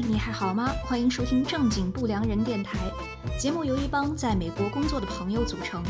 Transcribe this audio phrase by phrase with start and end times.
[0.00, 0.70] 你还好吗？
[0.84, 2.78] 欢迎收听正经不良人电台。
[3.38, 5.82] 节目由一帮在美国工作的朋友组成。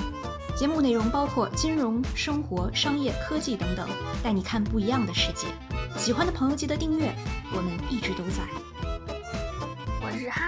[0.54, 3.86] 节目内容包括金融、生活、商业、科技等等，
[4.22, 5.48] 带你看不一样的世界。
[5.96, 7.12] 喜欢的朋友记得订阅，
[7.52, 8.42] 我们一直都在。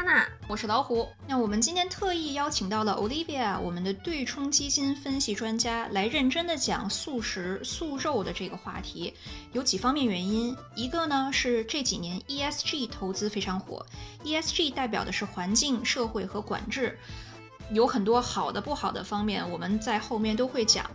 [0.09, 1.07] 我是哈娜，我是老虎。
[1.27, 9.13] 那我们今天特意邀请到了 Olivia，我们的对冲基金分析专家，来认真的讲素食、素肉的这个话题。
[9.53, 13.85] 有几方面原因，一个呢是这几年 ESG 投资非常火
[14.25, 16.99] ，ESG 代表的是环境、社会和管制，
[17.71, 20.91] 有很多好的、不好的方面，我们在后面都会讲。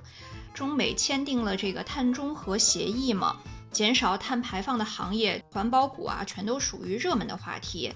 [0.55, 3.38] 中美签订了这个碳中和协议嘛？
[3.71, 7.91] 减少碳排放的行业，环保股啊，全都属于热门的话题。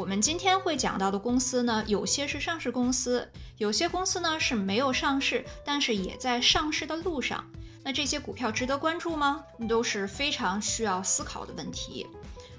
[0.00, 7.44] 我们今天会讲到的公司呢，有些是上市公司，有些公司呢是没有上市，但是也在上市的路上。
[7.84, 9.44] 那这些股票值得关注吗？
[9.68, 12.06] 都是非常需要思考的问题。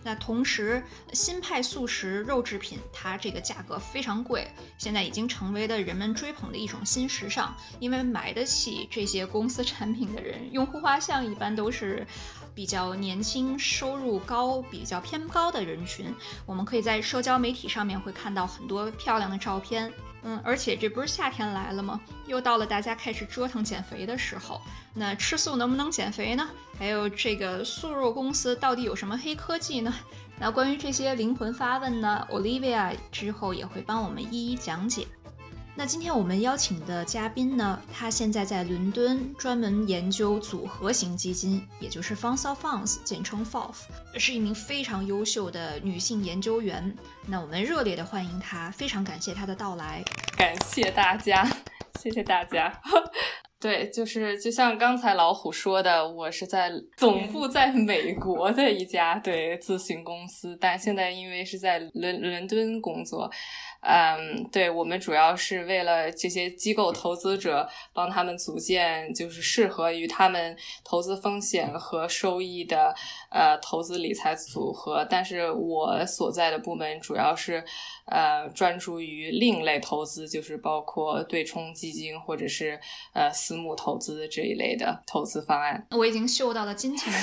[0.04, 7.56] 那同时，新派素食肉制品，它这个价格非常贵，现在已经成为了人们追捧的一种新时尚。
[7.80, 12.06] 因为买得起这些公司产品的人，用户画像一般都是。
[12.54, 16.14] 比较年轻、收入高、比较偏高的人群，
[16.46, 19.92] 我们可以在社交媒体上面会看到很多漂亮的照片。
[20.24, 22.00] 嗯，而且这不是夏天来了吗？
[22.28, 24.62] 又到了大家开始折腾减肥的时候。
[24.94, 26.48] 那吃素能不能减肥呢？
[26.78, 29.92] 还有这个素肉公司到底有什么黑科技呢？
[30.38, 35.08] 那关于这些灵魂发问呢，Olivia 之后也会帮我们一一讲解。
[35.74, 43.76] 那今天我们邀请的嘉宾呢，他现在在伦敦专门研究组合型基金，也就是 Funds of Funds，简称 FOF，
[44.20, 46.96] 是一名非常优秀的女性研究员。
[47.26, 50.04] 那我们热烈的欢迎她，非常感谢她的到来。
[50.38, 51.50] 感谢大家，
[52.02, 52.72] 谢谢大家。
[53.60, 63.30] 对，就是就像刚才老虎说的，我是在总部在美国的一家对咨询公司，但现在因为是在伦伦敦工作。
[63.82, 72.94] 嗯，对，我们主要是为了这些机构投资者，帮他们组建就是适合于他们投资风险和收益的
[73.32, 75.06] 呃投资理财组合。
[75.10, 77.64] 但是我所在的部门主要是
[78.06, 82.80] 呃专注于另类投资，就是包括对冲基金或者是
[83.14, 85.88] 呃私募投资这一类的投资方案。
[85.90, 87.20] 我已经嗅到了金钱的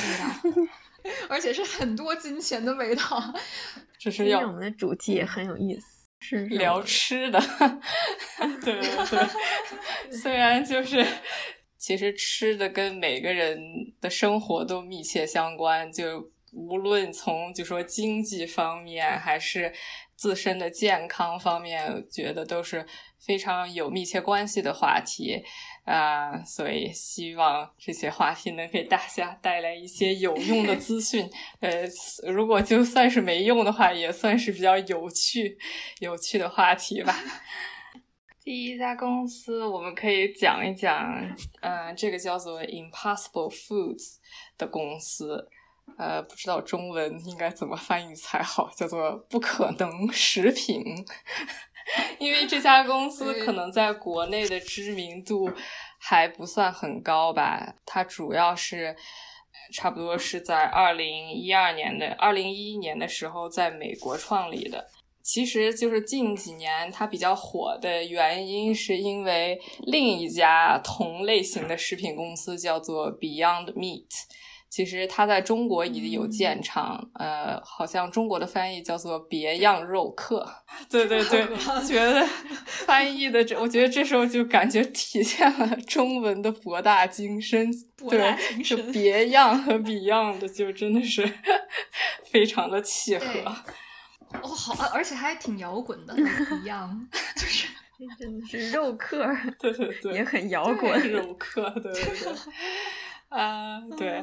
[0.53, 3.33] 味道， 而且是很多金钱的味道。
[3.97, 5.98] 这是要我们的主题也很有意思。
[6.21, 7.41] 是聊吃的，
[8.65, 10.17] 对对 对。
[10.17, 11.07] 虽然就是，
[11.77, 13.59] 其实吃的跟每个人
[14.01, 19.73] 的生活都密切相关，就无论从就说经济方面还是
[20.17, 22.85] 自身的健康方面，觉得都是
[23.25, 25.45] 非常有密切关系的话题。
[25.89, 31.27] 啊，所以希望这些话题能给大家带来一些有用的资讯。
[31.61, 31.71] 呃，
[32.31, 35.57] 如果就算是没用的话，也算是比较有趣、
[36.01, 37.15] 有趣的话题吧。
[38.45, 41.11] 第一家公司，我们可以讲一讲，
[41.63, 44.17] 嗯，这个叫做 Impossible Foods
[44.59, 45.49] 的公司。
[45.97, 50.85] 呃，不知道中文应该怎么翻译才好，叫做不可能食品。
[52.19, 55.51] 因为这家公司可能在国内的知名度
[55.99, 58.95] 还不算很高吧，它主要是
[59.73, 64.87] 差不多是在二零一二年的二零一一年的时候在美国创立的。
[65.23, 74.07] 其实就是近几年它比较火的原因，是因为另一家同类型的食品公司叫做 Beyond Meat。
[74.71, 80.47] 其实它在中国已经有建厂，呃，好像中国的翻译叫做“别样肉客
[80.91, 81.47] ”。对对对，
[81.87, 82.27] 觉得
[82.67, 87.71] 翻译的这，我觉得这时候就感觉体现了 中文的博大精深。
[88.09, 91.29] 对，就“别样”和 “Beyond” 就真的是
[92.31, 93.27] 非常的契合。
[94.43, 96.15] 哦，好，而且还挺摇滚的，
[96.63, 97.67] 一样，就是
[98.19, 99.27] 真的是肉客，
[99.59, 102.33] 对对对，也很摇滚，肉客，对对对，
[103.31, 104.23] 啊，对。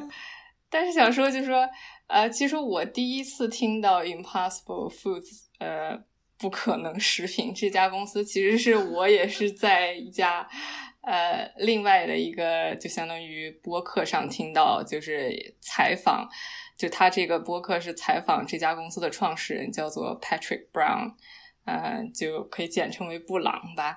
[0.78, 1.66] 但是想说，就是说，
[2.06, 5.98] 呃，其实我第一次听到 Impossible Foods，呃，
[6.36, 10.46] 不可能食品这家公司，其实是我也是在一家，
[11.00, 16.28] 呃，另外的一个就相当于播客上听到，就是采访，
[16.76, 21.14] 就他这个播客是采访这家公司的创始人，叫做 Patrick Brown，
[21.64, 23.96] 呃，就可以简称为布朗吧。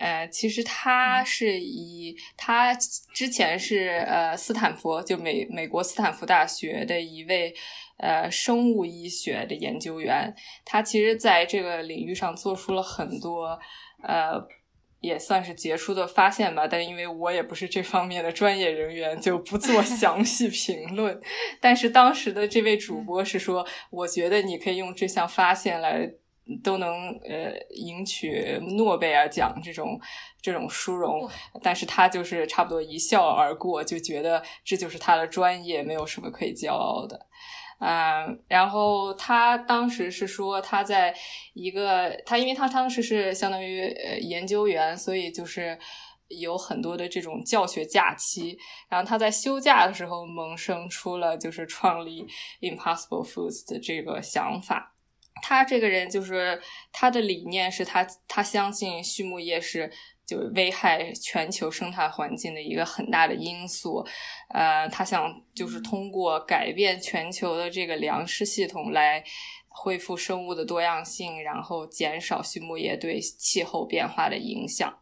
[0.00, 2.74] 呃，其实他是以他
[3.14, 7.54] 之前是呃斯坦福，就美美国斯坦福大学的一位
[7.98, 10.34] 呃生物医学的研究员。
[10.64, 13.58] 他其实在这个领域上做出了很多
[14.02, 14.42] 呃
[15.00, 21.20] 也算是杰出的发现吧，但因为我也不是这方面的专业人员，就不做详细评论。
[21.60, 26.10] 但是当时的这位主播是说，我觉得你可以用这项发现来
[26.62, 30.00] 都能呃赢取诺贝尔奖这种
[30.42, 31.28] 这种殊荣，
[31.62, 37.26] 但是他就是差不多一笑而过，就觉得这就是他的专业，没有什么可以骄傲的。
[37.82, 41.14] 嗯，然后他当时是说他在
[41.54, 45.78] 一个他，因为他当时是相当于呃研究员，所以就是
[46.28, 48.58] 有很多的这种教学假期。
[48.90, 52.26] 然后他在休假的时候萌生出了就是创立
[52.60, 54.94] Impossible Foods 的这个想法。
[55.42, 56.60] 他这个人就是
[56.92, 59.90] 他的理念是他他相信畜牧业是。
[60.26, 64.06] 就是危害全球生态环境的一个很大的因素，
[64.50, 69.24] 呃，他想就是通过改变全球的这个粮食系统来
[69.66, 74.96] 恢复生物的多样性，然后减少畜牧业对气候变化的影响。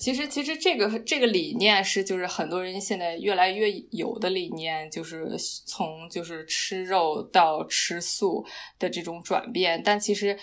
[0.00, 5.28] 其实，其实这个这个理念是就是很多人现在越来越有的理念，就是
[5.66, 8.44] 从就是吃肉到吃素
[8.78, 10.38] 的这种转变，但其实。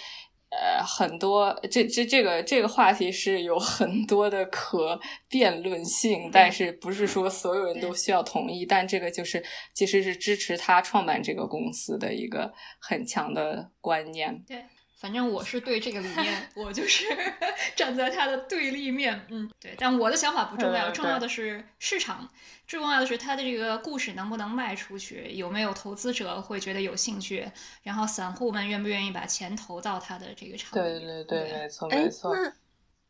[0.52, 4.98] 呃，很多这这这个这个话题是有很多的可
[5.28, 8.66] 辩论性，但是不是说所有人都需要同意？
[8.66, 9.44] 但这个就是
[9.74, 14.46] 其实是支持他创办这个公司的一个很强的观念。
[14.48, 14.64] 对。
[15.06, 17.06] 反正我是对这个理念， 我就是
[17.78, 19.24] 站在他的对立面。
[19.30, 19.76] 嗯，对。
[19.78, 22.28] 但我的想法不重要，重要的是市场，
[22.66, 27.48] 最重要的是他的这个故事能不能卖出去，有没有投资者会觉得有兴趣，
[27.84, 30.72] 然后散户们愿不愿意把钱投到他的这个场。
[30.74, 32.36] 对对对，没错没错。
[32.36, 32.52] 那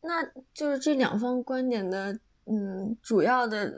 [0.01, 2.11] 那就是这两方观点的，
[2.47, 3.71] 嗯，主要的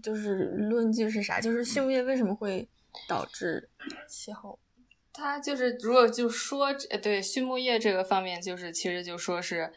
[0.00, 1.40] 就是论据是啥？
[1.40, 2.68] 就是畜牧业为什么会
[3.08, 3.68] 导致
[4.08, 4.56] 气候？
[5.18, 6.72] 他就是，如果就说，
[7.02, 9.72] 对畜牧业这个方面，就是其实就说是，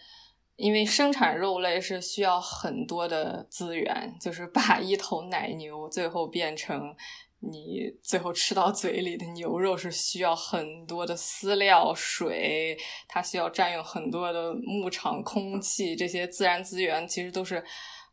[0.56, 6.96] 因为生产肉类是需要很多的资源，就是把一头奶牛最后变成
[7.40, 12.78] 你最后吃到嘴里的牛肉，是需要很多的饲料、水，
[13.08, 17.64] 它需要占用很多的牧场空气，这些自然资源其实都是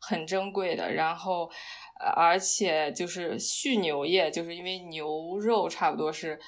[0.01, 0.91] 很珍贵的。
[0.91, 1.51] 然后，
[2.17, 6.41] 而且就是畜牛业，就是因为牛肉差不多是。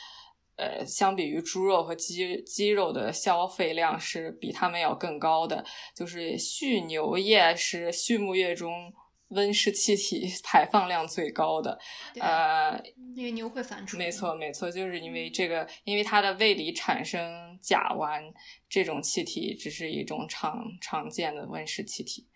[0.60, 5.64] 呃，相比于猪肉和鸡鸡肉的消费量是比它们要更高的。
[5.96, 8.92] 就是畜牛业是畜牧业中
[9.28, 11.78] 温室气体 排放量最高的。
[12.20, 12.78] 呃，
[13.16, 13.96] 因为牛会反刍。
[13.96, 18.22] 没错，没错，就是因为这个，因为它的胃里产生甲烷
[18.68, 22.28] 这种气体，只是一种常常见的温室气体。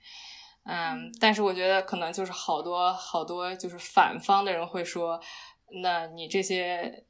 [0.65, 5.21] 嗯，但是我觉得可能就是好多好多就是反方的人会说，
[5.83, 7.05] 那你这些。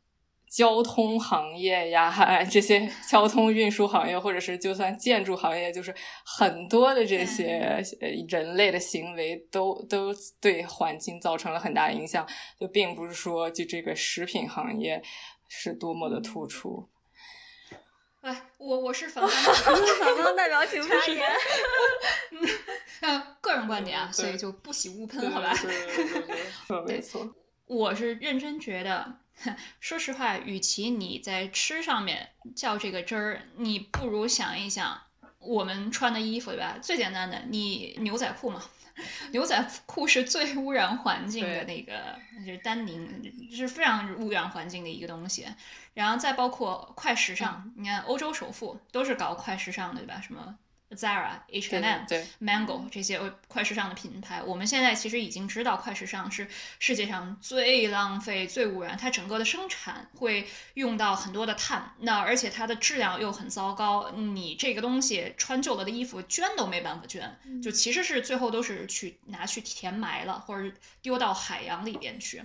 [0.55, 2.13] 交通行业呀，
[2.49, 5.93] 这些交通运输行业，或者是就算建筑行业，就是
[6.25, 7.83] 很多的这些
[8.29, 12.25] 人类的行为，都都对环境造成了很大影响。
[12.61, 15.03] 就并不是说就这个食品行业
[15.49, 16.89] 是多么的突出。
[18.21, 19.31] 哎，我我是反方，
[19.99, 21.21] 反方代表请发言。
[23.01, 25.53] 嗯，个人观点啊，所以就不喜勿喷，好吧？
[26.87, 27.29] 没错，
[27.67, 29.19] 我是认真觉得。
[29.81, 34.97] 说实话，与其你在吃上面较这个真儿，你不如想一想
[35.41, 36.79] 我们穿的衣服，对吧？
[36.81, 38.63] 最简单的，你牛仔裤嘛，
[39.33, 42.17] 牛仔裤是最污染环境的那个，
[42.47, 45.45] 就是丹宁，是非常污染环境的一个东西。
[45.95, 50.21] 然后再包括快时尚，你看欧洲首富都是搞快时尚的，对吧？
[50.21, 50.57] 什么
[50.97, 52.05] ？Zara、H&M、
[52.41, 56.49] Mango 这些快时尚的品牌，我们现在其实已经知道，快时尚是
[56.79, 58.97] 世界上最浪费、最污染。
[58.97, 64.11] 它整个的生产会用到很多的碳，那而且它的质量又很糟糕。
[64.13, 72.43] 你这个东西穿旧了的衣服捐都没办法捐，就其实是最后都是去拿去填埋了，或者丢到海洋里边去。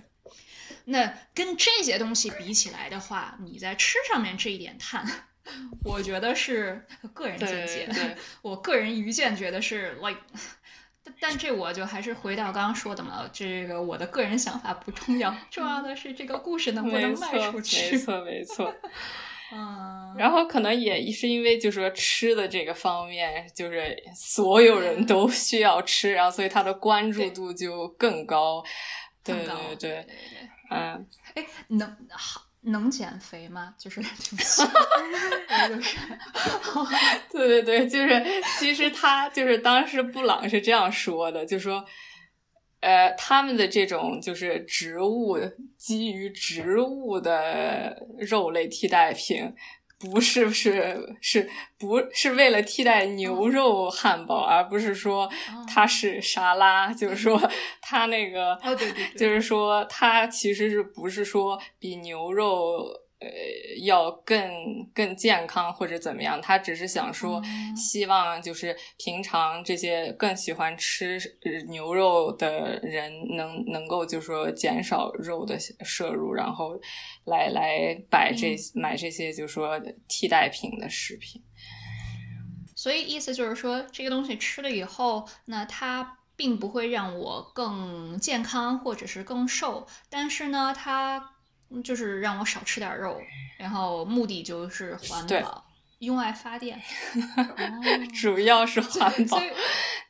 [0.84, 5.04] 那跟这些东西比起来的话，你在吃上面这一点碳。
[5.84, 10.20] 我觉得是个人见解， 我个人愚见觉得是 like，
[11.02, 17.92] 但但这我就还是回到刚刚说的嘛，这个我的个人想法不重要，重要的是这个故事能不能卖出去。
[17.92, 18.74] 没错，没错。
[19.52, 28.62] 嗯，然后可能也是因为就是说吃的这个方面，就是所有人都需要吃，然后所以他的关注度就更高。
[29.24, 30.06] 对对对对，
[30.70, 32.42] 嗯，哎，能好。
[32.62, 33.74] 能减肥吗？
[33.78, 34.62] 就是 对不起，
[35.74, 35.96] 就是，
[37.32, 38.22] 对对对，就是
[38.58, 41.84] 其实他就是当时布朗是这样说的，就说，
[42.80, 45.38] 呃，他们的这种就是植物
[45.76, 49.52] 基于植物的肉类替代品，
[50.00, 55.30] 不是是是不是为了替代牛肉汉堡，而不是说
[55.68, 57.38] 它是沙拉，就是说
[57.82, 58.58] 它那个
[59.16, 62.86] 就是说它其实是不是说比牛肉。
[63.20, 63.28] 呃，
[63.84, 64.50] 要更
[64.94, 66.40] 更健康或者怎么样？
[66.40, 67.42] 他只是想说，
[67.76, 71.20] 希望就是平常这些更喜欢吃
[71.68, 76.80] 牛肉的人能能够就是说减少肉的摄入，然后
[77.26, 81.42] 来来摆这买这些就是说替代品的食品。
[82.74, 91.34] 所以意思就是说，这个东西吃了以后，那它并不会让我更健康或者是更瘦，但是呢，它。
[91.84, 93.20] 就是让我少吃点肉，
[93.56, 95.64] 然后目的就是环保，
[96.00, 96.80] 用爱发电，
[98.20, 99.40] 主要是环保。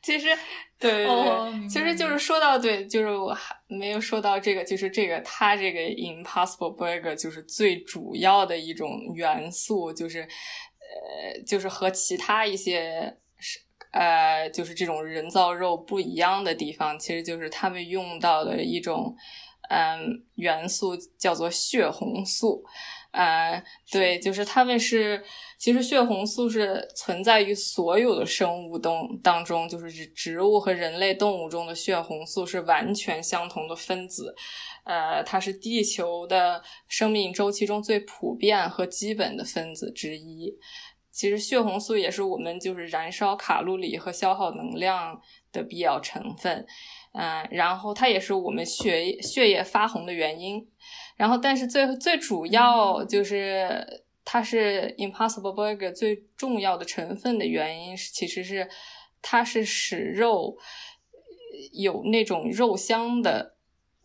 [0.01, 0.35] 其实，
[0.79, 13.59] 对对对，其实就是说到对，就是我还没有说到这个，就是这个它这个 Impossible Burger 就是最主要的一种元素，就是呃，就是和其他一些是
[13.91, 19.15] 呃，就是这种人造肉不一样的地方，其实就是他们用到的一种。
[19.69, 22.63] 嗯，元素叫做血红素，
[23.11, 25.23] 呃，对，就是它们是，
[25.57, 34.35] 其实血红素是存在于所有的生物动当中，就是植植物和人类动物中的血红素是完全相同的分子，
[34.83, 40.53] 呃，它是地球的生命周期中最普遍和基本的分子之一。
[41.11, 46.65] 其实血红素也是我们就是燃烧卡路里和消耗能量的必要成分。
[47.13, 50.67] 嗯，然后它也是我们血血液发红的原因。
[51.17, 58.69] 然后，但是最最主要就是它是 Impossible Burger 最重要的成分的原因是，其实是
[59.21, 60.57] 它是使肉
[61.73, 63.50] 有那种肉香的。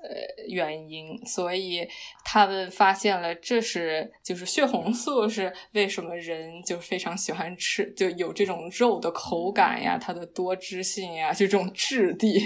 [0.08, 1.84] 呃，原因，所以
[2.24, 12.40] 他们发现了，这是就是血红素是为什么人就非常喜欢吃，就有这种肉的口感呀，它的多汁性呀，这种质地，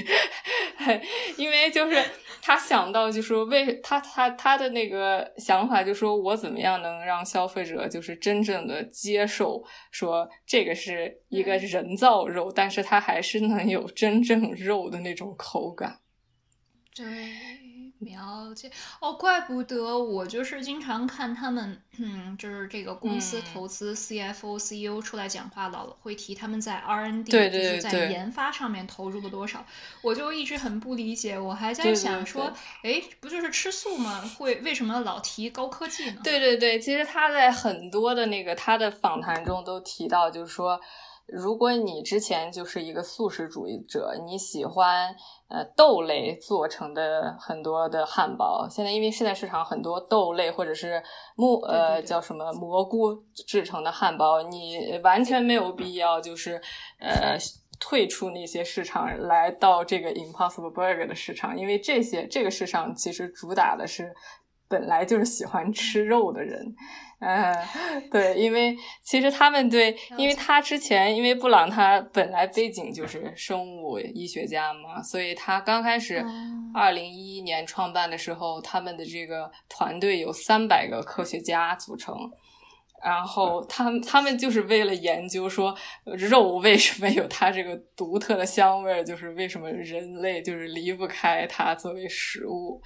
[1.36, 2.02] 因为就是
[2.40, 15.98] 他想到，就说为他他他的那个想法，就说我怎么样能让消费者就是真正的接受，说这个是一个人造肉，但是它还是能有真正肉的那种口感。
[16.92, 17.06] 对，
[18.00, 18.68] 了解
[19.00, 29.64] 哦，怪不得我就是经常看他们，嗯，就是这个公司投资 CFO、CEO 出来讲话，老会提他们在 R&D，就是在研发上面投入了多少，
[30.02, 31.38] 我就一直很不理解。
[31.38, 34.20] 我还在想说，哎，不就是吃素吗？
[34.36, 36.20] 会为什么老提高科技呢？
[36.24, 40.80] 对对对，其实他在很多的那个他的访谈中都提到，就是说。
[41.32, 45.14] 如果你之前就是一个素食主义者，你喜欢
[45.48, 51.02] 呃豆类做成的很多的汉堡，现在因为现在市场很多豆类或者是
[51.36, 53.14] 木呃叫什么蘑菇
[53.46, 56.60] 制成的汉堡，你完全没有必要就是
[56.98, 57.36] 呃
[57.78, 64.14] 退出那些市场，来到这个 Impossible Burger 的市场，因为这些这个市场其实主打的是
[64.70, 66.74] 本来就是喜欢吃肉的人。
[67.18, 67.54] 嗯，
[68.10, 76.24] 对，因为其实他们对，因为他之前，因为布朗他本来背景就是生物医学家嘛，所以他刚开始
[76.72, 82.16] 二零一一年创办的时候，他们的这个团队有三百个科学家组成。
[83.02, 92.80] 然后他们他们就是为了研究说肉为什么有它这个独特的香味儿，就是为什么人类就是离不开它作为食物。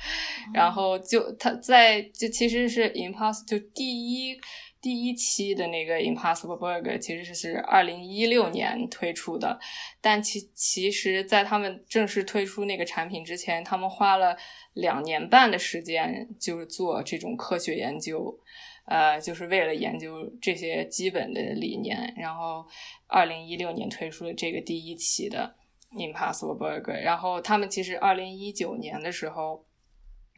[0.53, 4.37] 然后就他在就其实是 Impossible 就第一
[4.81, 9.59] 第一期的那个 Impossible Burger 其实是二零一六年推出的，
[10.01, 14.37] 但其其实在他们正式推出那个产品之前，他们花了
[14.75, 18.39] 两年半的时间就是做这种科学研究。
[18.87, 22.67] 呃，就是为了研究这些基本的理念，然后
[23.07, 25.55] 二零一六年推出了这个第一期的
[25.93, 29.65] Impossible Burger，然后他们其实二零一九年的时候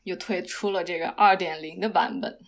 [0.05, 2.39] 又推出了这个二点零的版本，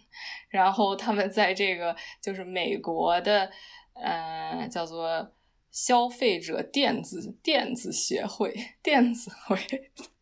[0.48, 3.50] 然后他们在这个就是美国的
[3.94, 5.32] 呃叫做
[5.70, 9.58] 消费者电子电子协会 电子会。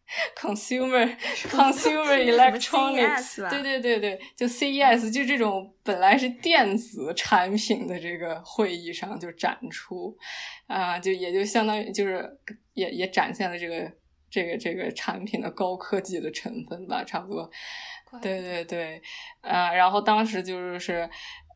[0.38, 1.16] Consumer
[1.48, 10.16] Consumer Electronics，对对对对，就 CES，就这种本来是电子产品的这个会议上就展出，
[10.66, 12.24] 啊，就也就相当于就是
[12.74, 13.92] 也也展现了这个
[14.30, 17.50] 这个这个产品的高科技的成分吧，差不多。
[18.22, 19.02] 对对对，
[19.40, 21.08] 啊，然后当时就是是。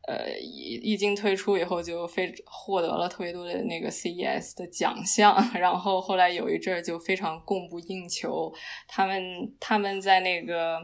[0.07, 8.51] 呃，一一经推出以后就非获得了特别多的那个 CES 的奖项， 然后后来有一阵儿就非常供不应求。
[8.87, 9.21] 他们
[9.59, 10.79] 他们在那个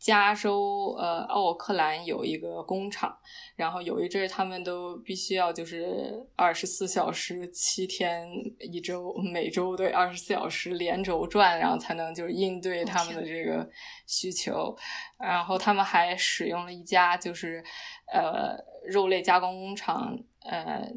[0.00, 3.14] 加州呃奥克兰有一个工厂，
[3.54, 8.26] 然后有一阵他们都必须要就是二十四小时、七天
[8.58, 13.68] 一周，每周对二十四小时连轴转，然后才能就是应对他们的这个
[14.06, 14.74] 需求。
[15.18, 17.62] 然后他们还使用了一家就是
[18.10, 18.56] 呃
[18.88, 20.90] 肉类加工工厂呃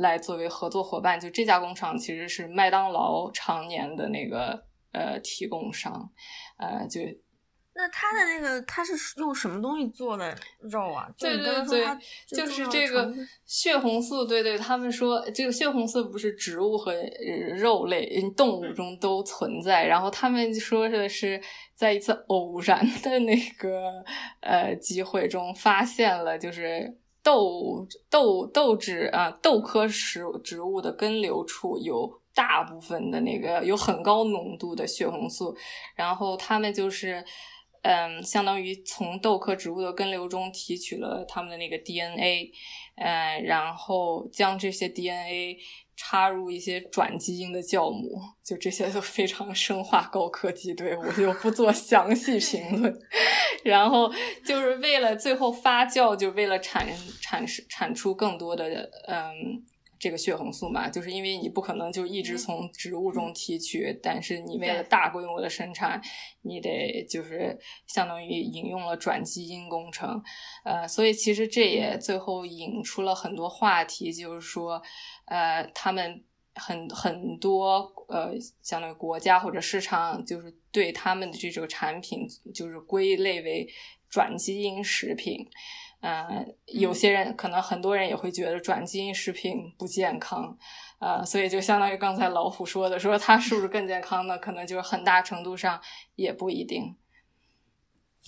[0.00, 6.10] 来作为合作伙伴，就这家工厂其实是麦当劳常年的那个呃提供商，
[6.56, 7.02] 呃就。
[7.76, 11.08] 那它的那个，它是用什么东西做的肉啊？
[11.18, 11.84] 对对对，
[12.28, 13.12] 就是这个
[13.44, 14.24] 血红素。
[14.24, 16.94] 对对，他们说这个血红素不是植物和
[17.56, 19.84] 肉类动物中都存在。
[19.84, 21.42] 然后他们说的是
[21.74, 24.04] 在一次偶然的那个
[24.40, 35.56] 呃机会中发现了，就是豆豆豆质啊豆科食植物的根瘤处有大部分的那个有很高浓度的血红素。
[35.96, 37.24] 然后他们就是。
[37.84, 42.50] 嗯，相当于从豆科植物的根瘤中提取了它们的那个 DNA，
[42.96, 45.58] 嗯，然后将这些 DNA
[45.94, 52.98] 插入一些转基因的酵母，就这些都非常生化高科技，对我就不做详细评论。
[53.62, 54.10] 然后
[54.44, 56.88] 就是为了最后发酵，就为了产
[57.20, 59.62] 产产出更多的嗯。
[60.04, 65.98] 这个血红素嘛，就是因为你不可能就一直从植物中提取，但是你为了大规模的生产，
[66.42, 70.22] 你得就是相当于引用了转基因工程，
[70.62, 74.82] 呃，所以其实这也最后引出了很多话题，就是说，
[75.24, 76.22] 呃，他们
[76.54, 83.66] 很很多呃，相当于国家或者市场，就是对他们的这种产品就是归类为
[84.10, 85.48] 转基因食品。
[86.04, 90.54] 嗯，有些人可能很多人也会觉得转基因食品不健康，
[91.00, 94.36] 呃，所以就相当于刚才老虎说的，说它是不是更健康呢？
[94.36, 95.80] 可能就是很大程度上
[96.14, 96.94] 也不一定。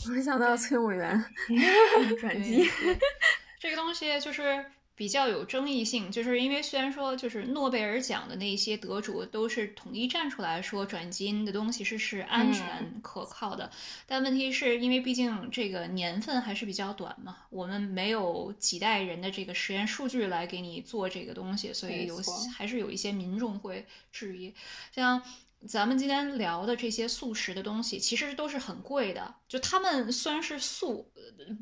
[0.08, 1.22] 我想到崔永元
[2.18, 2.66] 转基因
[3.60, 4.64] 这个东西就是。
[4.96, 13.70] 比较有争议性，就是因为虽然说就是诺贝尔奖的那些得主都是统一站出来说转基因的东西是是安全可靠的，
[14.06, 22.18] 但问题是因为毕竟这个年份还是比较短嘛，我们没有几代人的这个实验数据来给你做这个东西，所以有
[22.56, 24.54] 还是有一些民众会质疑，
[24.90, 25.22] 像。
[25.68, 29.34] 咱们今天聊的这些素食的东西，其实都是很贵的。
[29.48, 31.10] 就他们虽然是素，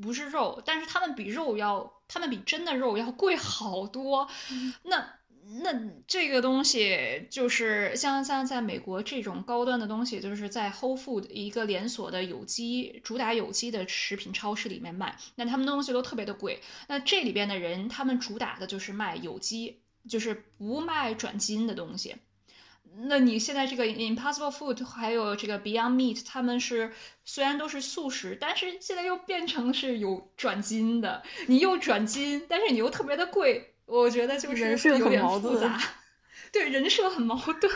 [0.02, 4.28] 不是肉，但是他们比肉要，他们比真的肉要贵好多。
[4.83, 5.20] 那
[5.62, 5.72] 那
[6.07, 16.61] 这个东西就是像像在美国这种高端的东西，就是在 Whole Food 一个连锁的有机主打有机的食品超市里面卖，那他们东西都特别的贵。
[16.88, 22.16] 那这里边的人，他们主打的就是卖有机，就是不卖转基因的东西。
[23.02, 26.92] 那你现在这个 Impossible Food 还有这个 Beyond Meat，他们是
[27.24, 31.22] 虽然都是素食，但是现在又变成是有转基因的。
[31.46, 35.80] 你又转基因，但是你又特别的贵，我觉得就是有点复杂。
[36.52, 37.72] 对，人设很矛盾。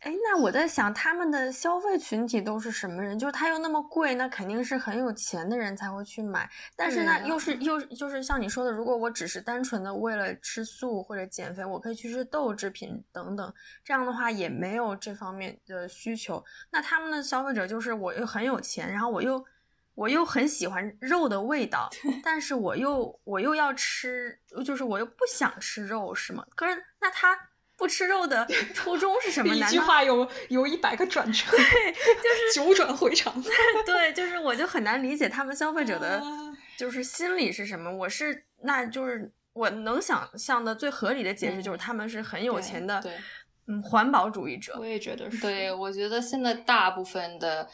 [0.00, 3.18] 哎，那我在想，他们的消费群体都是什么人？
[3.18, 6.48] 就是他又那么贵，那肯定是很有钱的人才会去买。
[6.76, 16.44] 但是呢，又是又就是像你说的，如果我只是单纯的为了吃素或者减肥，我可以去吃豆制品等等，这样的话也没有这方面的需求。
[16.70, 19.44] 那他们的消费者就是我又很有钱，然后我又
[19.94, 21.90] 我又很喜欢肉的味道，
[22.22, 26.46] 但是我又我又要吃，就是我又不想吃肉，是吗？
[26.54, 27.47] 可是那他。
[27.78, 29.54] 不吃肉的初衷是什么？
[29.56, 31.58] 一句话有有一百个转折，对，
[31.94, 33.32] 就是九转回肠。
[33.86, 36.20] 对，就是我就很难理解他们消费者的，
[36.76, 37.88] 就是心理是什么。
[37.90, 43.00] 我是，那就是我能想象的最合理的解释就是他们是很有钱的，
[43.68, 44.76] 嗯，环保主义者。
[44.76, 45.38] 我也觉得是。
[45.38, 47.68] 对，我觉得现在大部分的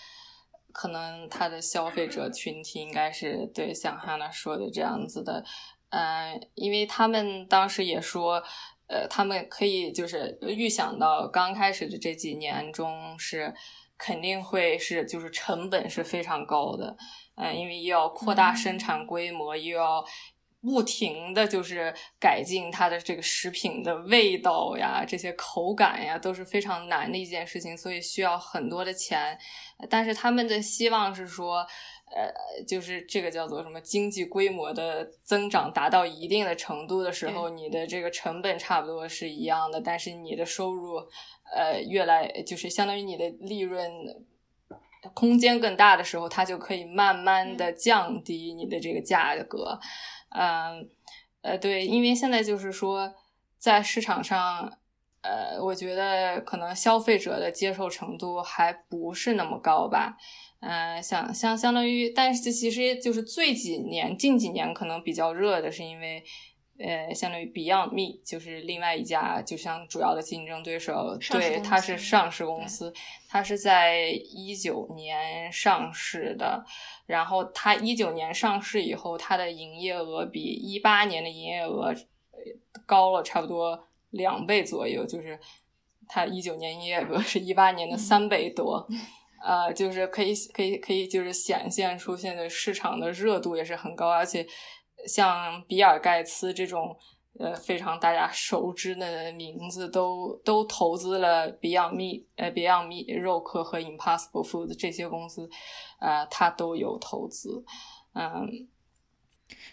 [0.71, 5.43] 可能他的消费者 群体应该是对像汉娜说的这样子的，
[5.88, 8.43] 嗯，因为他们当时也说。
[8.87, 13.53] 呃，他们可以就是预想到刚开始的这几年中是
[13.97, 16.97] 肯定会是就是成本是非常高的，
[17.37, 20.05] 嗯，因为又要扩大生产规模，又要
[20.61, 29.38] 不停的就是改进它的这个食品的味道呀，这些口感呀都是非常难的一件事情，所以需要很多的钱。
[29.88, 31.66] 但是他们的希望是说。
[32.16, 40.94] 呃，就是这个叫做什么经济规模的增长达到一定的程度的时候，你的这个成本差不多是一样的，但是你的收入，
[41.53, 43.90] 呃，越来就是相当于你的利润
[45.12, 49.81] 空间更大的时候，它就可以慢慢的降低你的这个价格。
[50.31, 50.88] 嗯，
[51.42, 53.12] 呃，对，因为现在就是说
[53.59, 54.72] 在市场上，
[55.22, 60.16] 呃，我觉得可能消费者的接受程度还不是那么高吧。
[60.64, 66.22] 呃，相相相当于，但是其实就是最几年近几年可能比较热的是因为。
[66.77, 72.92] 呃，相当于 Beyond Meat 就是另外一家，就像主要的竞争对手，对，它是上市公司，
[73.29, 76.64] 它是在一九年上市的，
[77.07, 81.94] 然后它一九年上市以后，它的营业额比一八年的营业额
[82.85, 85.38] 高了差不多两倍左右，就是
[86.09, 88.85] 它一九年营业额是一八年的三倍多，
[89.44, 94.46] 呃，就是可以可以可以就是显现出现在市场的热度也是很高，而且。
[95.07, 96.96] 像比尔盖茨这种
[97.38, 105.50] 呃非常大家熟知的名字，都都投资了 Beyond Meat 呃 Beyond Meat 肉客和 Impossible Foods 这些公司，
[106.00, 107.62] 呃，他都有投资。
[108.14, 108.66] 嗯，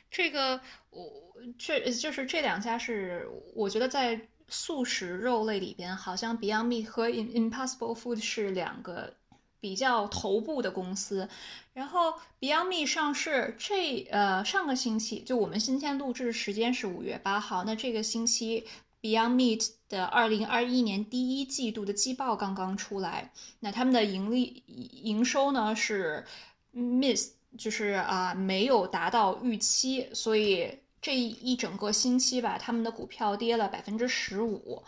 [0.09, 1.09] 这个我
[1.57, 9.13] 这就是这两家是我觉得在素食肉类里边，好像 Beyond Meat 和 Impossible Food 是两个。
[9.61, 11.29] 比较头部的公司，
[11.73, 18.65] 然后 Beyond Meat 上市这呃上个星期就我们今天录制时间是五月八号，那这个星期
[19.01, 26.25] Beyond Meat 的二零二一年第一季度的季报刚刚出来，那他们的盈利营收呢是
[26.73, 34.81] miss，就是啊没有达到预期，所以这一整个星期吧，他们的股票跌了百分之十五，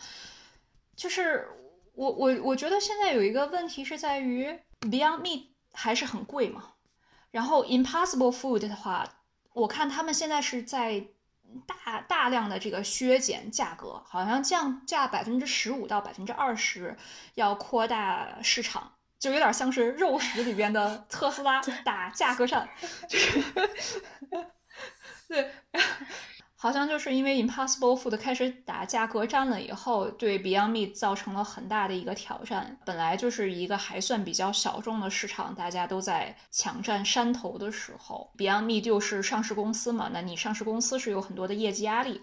[0.96, 1.46] 就是。
[1.94, 6.72] 我我我觉得现在有一个问题是在于 Beyond Meat 还是很贵嘛，
[7.30, 9.08] 然后 Impossible Food 的话，
[9.52, 11.06] 我看他们现在是在
[11.66, 16.96] 大大量的这个削减价格，好像降价百分之十五到百分之二十，
[17.34, 22.68] 要扩大市场，就有点像是肉食里边的特斯拉 打价格战，
[23.08, 23.40] 就是
[25.28, 25.50] 对。
[26.64, 32.78] 好像就是因为 Impossible Food 开始打价格战了以后，对 Beyond Meat 造成了很大的一个挑战。
[32.86, 42.22] 本来就是一个还算比较小众的市场，大家都在抢占山头的时候，Beyond Meat 就是上市公司嘛，那你上市公司是有很多的业绩压力。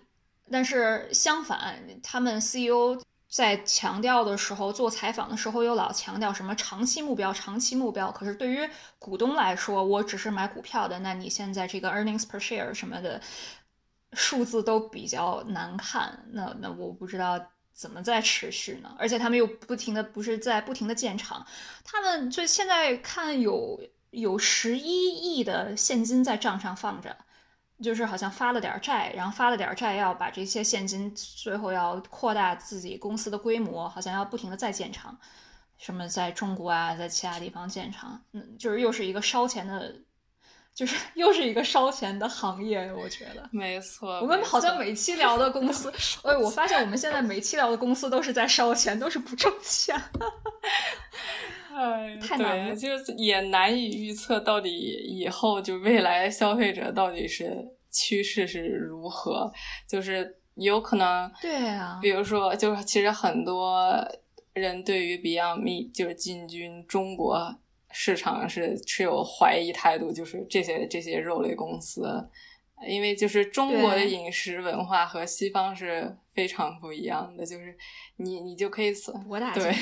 [0.49, 2.99] 但是相反，他们 CEO
[3.30, 8.12] 在强调的时候，做采访的时候又老强调什么长期目标、长期目标。
[8.12, 13.21] 可是对于股东来说，我只是买股票的，那你现在这个 earnings per share 什么的。
[14.13, 17.39] 数字都比较难看，那那我不知道
[17.74, 18.93] 怎么再持续呢？
[19.00, 21.45] 而且他们又不停的不是在不停的建厂，
[21.84, 27.15] 他们就现在看有有十一亿的现金在账上放着，
[27.82, 35.17] 就是好像发了点债，然后发了点债要把这些现金最后要扩大自己公司的规模，好像要不停的再建厂，
[35.78, 39.95] 什么在中国啊，在其他地方建厂，嗯，就是又是一个烧钱的。
[40.74, 44.20] 就是 又是一个烧钱的行业，我觉得没错。
[44.22, 45.92] 我们好像每期聊的公司，
[46.24, 49.96] 哎，我发现我们现在每期聊的公司都是在烧钱，都是不挣钱。
[51.74, 57.58] 哎，太难了，就是也难以预测到底以后就未来消费者到底是
[57.90, 59.52] 趋势是如何，
[59.88, 64.06] 就是有可能对啊，比如说，就是其实很多
[64.54, 67.56] 人对于 Beyond Meat 就是进军中国。
[67.91, 72.01] 市场是持有怀疑态度，就是这些这些肉类公司，
[72.88, 77.75] 因为就是中国的饮食文化和西方是非常不一样的，就是
[78.17, 79.13] 你你就可以从
[79.54, 79.75] 对，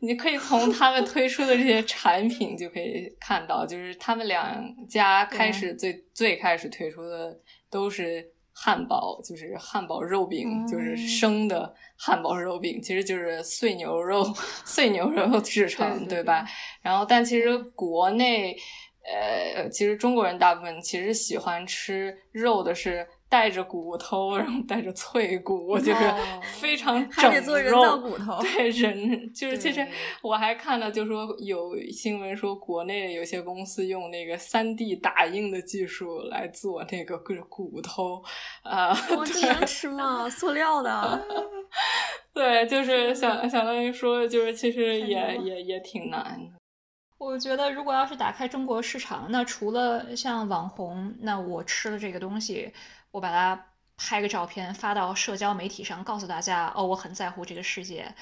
[0.00, 8.33] 你可以从他们推出的这些产品就可以看到，就是他们两家开始最最开始推出的都是。
[8.54, 14.24] 汉堡就是汉堡肉饼，就是生的汉堡肉饼，其实就是碎牛肉、
[14.64, 16.46] 碎牛肉制成，对吧？
[16.80, 18.56] 然后，但其实国内，
[19.04, 23.06] 呃，其实中国人大部分其实喜欢吃肉的是。
[23.34, 26.14] 带着骨头，然后带着脆骨，就是
[26.60, 27.32] 非常整
[27.64, 28.08] 肉。
[28.40, 29.84] 对人，就 是其实
[30.22, 38.22] 我还看到，就说有新闻说国内有些公司用那个三 D 打印的技术来做那个骨骨头
[38.62, 38.94] 啊。
[39.26, 40.30] 这能吃吗？
[40.30, 41.26] 塑料的。
[42.32, 46.40] 对，就是想相当于说，就是其实也也也挺难。
[47.18, 52.72] 我觉得，如果要是打开中国市场，那除了像网红，那我吃的这个东西。
[53.14, 58.12] 我把它拍个照片发到社交媒体上，告诉大家哦，我很在乎这个世界。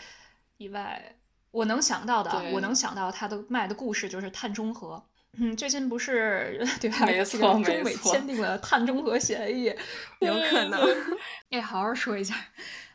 [0.59, 1.17] 以外，
[1.51, 5.03] 我能想到的，我能想到他的卖的故事就是碳中和。
[5.39, 7.07] 嗯，最近不是 对吧？
[7.07, 9.75] 没错，中美签订了碳中和协议，
[10.21, 10.79] 有可能。
[11.49, 12.35] 哎，好好说一下。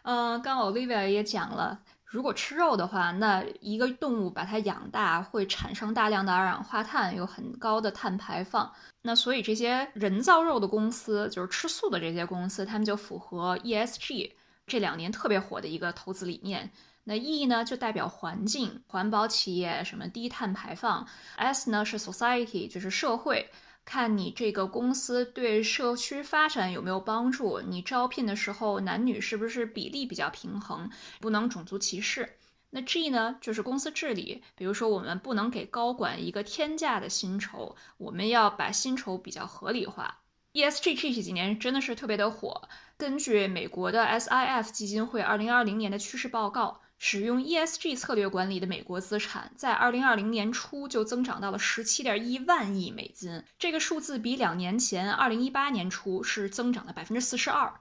[0.03, 1.79] 嗯，刚 Olivia 也讲了。
[2.10, 8.72] 如果吃肉的话，那一个动物把它养大会产生大量的二氧化碳，有很高的碳排放。
[9.02, 14.32] 那所以这些人造肉的公司，就是吃素的这些公司，他们就符合 ESG
[14.65, 16.72] 这两年特别火的一个投资理念。
[17.04, 21.06] 那 E 呢就代表环境、环保企业，什么低碳排放。
[21.36, 23.50] S 呢是 society，就是社会，
[23.88, 30.89] 看你这个公司对社区发展有没有帮助，你招聘的时候男女是不是比例比较平衡，
[31.21, 32.36] 不能种族歧视。
[32.71, 40.19] 那 G 呢就是公司治理，比如说我们不能给高管一个天价的薪酬，我们要把薪酬比较合理化。
[40.52, 46.82] ESG 这几年真的是特别的火，根据美国的 SIF 基金会二零二零年的趋势报告。
[46.99, 57.71] 使用 ESG 策略管理的美国资产，在二零二零年初就增长到了十七点一万亿美金，这个数字比两年前二零一八年初是增长了百分之四十二。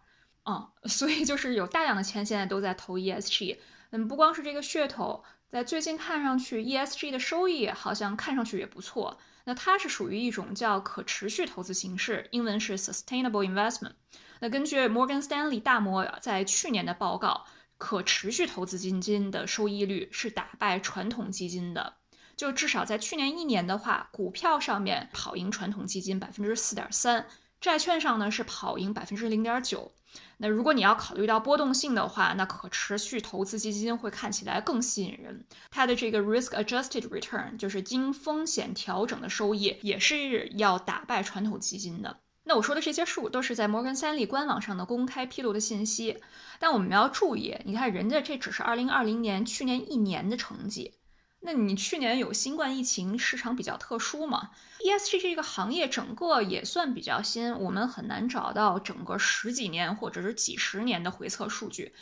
[0.45, 3.59] 嗯， 所以就是有大量的钱现在都在投 ESG。
[3.91, 9.19] 嗯，不光是这个噱头，在最近看上去 ESG 的收益好像看上去也不错。
[9.45, 13.93] 那它是属于一种叫可持续投资形式，英文是 Sustainable Investment。
[14.41, 17.47] 那根据摩根斯丹利大摩在去年的报告。
[17.79, 21.95] 可持续投资基金的收益率是打败传统基金的，
[22.37, 27.27] 就至少在去年一年的话，股票上面跑赢传统基金百分之四点三，
[27.61, 29.93] 债券上呢是跑赢百分之零点九。
[30.39, 42.21] 那如果你要考虑到波动性的话，那可持续投资基金会看起来更吸引人，它的这个 risk adjusted return 就是经风险调整的收益，也是要打败传统基金的。
[42.49, 46.23] 那我说的这些数都是在摩根三利官网上的公开披露的信息，
[46.61, 50.95] 但我们要注意，你看人家这只是二零二零年去年一年的成绩，
[51.41, 61.93] 那你去年有新冠疫情，市场比较特殊嘛？ESG 这个行业整个也算比较新，我们很难找到整个十几年或者是几十年的回测数据，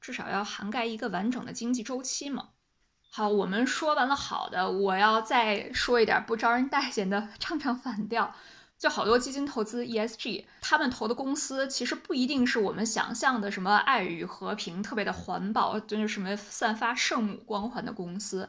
[0.00, 2.50] 至少要涵盖一个完整的经济周期嘛。
[3.10, 8.32] 好，我们说完了好的，我要再说一点不招人待见的，唱唱反调。
[8.80, 18.48] 就好多基金投资 ESG，他们投的公司其实不一定是我们想象的什么爱与和平、特别的环保，就是什么散发圣母光环的公司。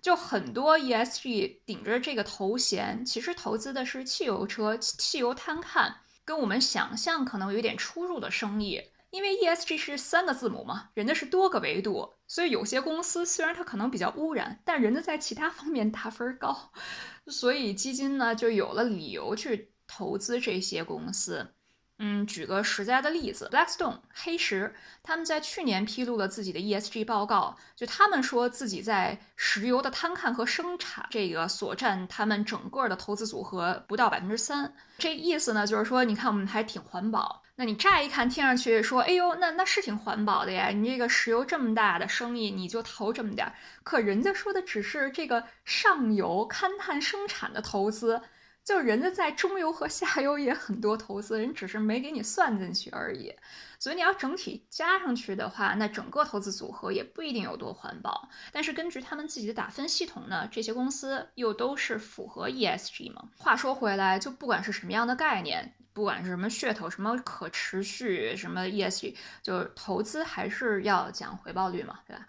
[0.00, 8.80] 就很多 ESG 顶着这个头衔，其实投资的是汽油车、汽油碳看，跟我们想象可能有点出入的生意。
[9.10, 16.72] 因为 ESG 是三个字母嘛，人家是多个维度，所以有些公司虽然它可能比较污染，但人家在其他方面打分高，
[17.26, 19.71] 所以基金呢就有了理由去。
[19.94, 21.52] 投资这些公司，
[21.98, 37.42] 嗯，举个实在的例子，Blackstone 黑石，他们在去年披露了自己的 ESG 报告，就他们说自己在石油的勘探和生产这个所占他们整个的投资组合不到百分之三，这意思呢就是说，你看我们还挺环保。
[37.56, 43.52] 那你乍一看听上去说，哎呦，那那是挺环保的呀，你这个石油这么大的生意，你就投这么点儿，
[43.84, 48.22] 可人家说的只是这个上游勘探生产的投资。
[48.64, 53.34] 就人家在中游和下游也很多投资人，只是没给你算进去而已。
[53.78, 58.28] 所以你要整体加上去的话，那整个投资组合也不一定有多环保。
[58.52, 63.24] 但是根据他们自己的打分系统呢，这些公司又都是符合 ESG 嘛。
[63.36, 72.24] 话说回来，就不管是什么样的概念，不管是什么噱头，什么可持续，什么 ESG，就是投资还是要讲回报率嘛，对吧？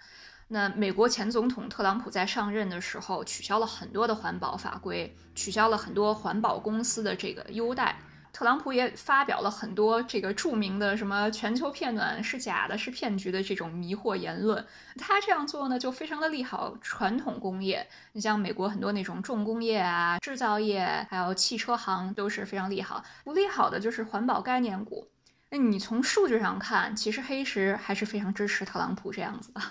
[0.53, 7.97] 那美国前总统特朗普在上任的时候，取消了很多的环保法规，取消了很多环保公司的这个优待。
[8.31, 14.63] 特朗普也发表了很多这个著名的什么全球变暖是假的，是骗局的这种迷惑言论。
[14.95, 17.87] 他这样做呢，就非常的利好传统工业。
[18.11, 23.03] 你像美国很多那种重工业啊、制造业，还有汽车行都是非常利好。
[23.23, 25.07] 不利好的就是环保概念股。
[25.49, 29.61] 那你从数据上看，其实黑石还是非常支持特朗普这样子的，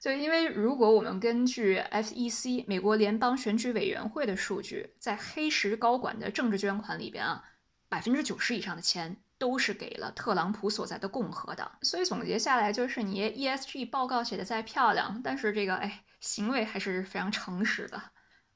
[0.00, 7.44] 就因为如果我们根据 FEC 美国联邦选举委员会的数据，在黑石高管的政治捐款里边啊，
[7.86, 11.70] 百分之九十以上的钱都是给了特朗普所在的共和党。
[11.82, 18.02] 所以总结下来就是，你 ESG 报告写的再漂亮，但是这个哎行为还是非常诚实的。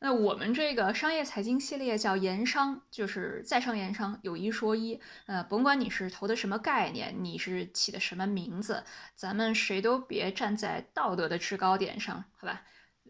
[0.04, 5.00] 那我们这个商业财经系列叫盐商，就是在商言商，有一说一。
[5.24, 12.60] 呃，甭管你是投的什么概念，你是起的什么名字，咱们谁都别站在道德的制高点上，好吧？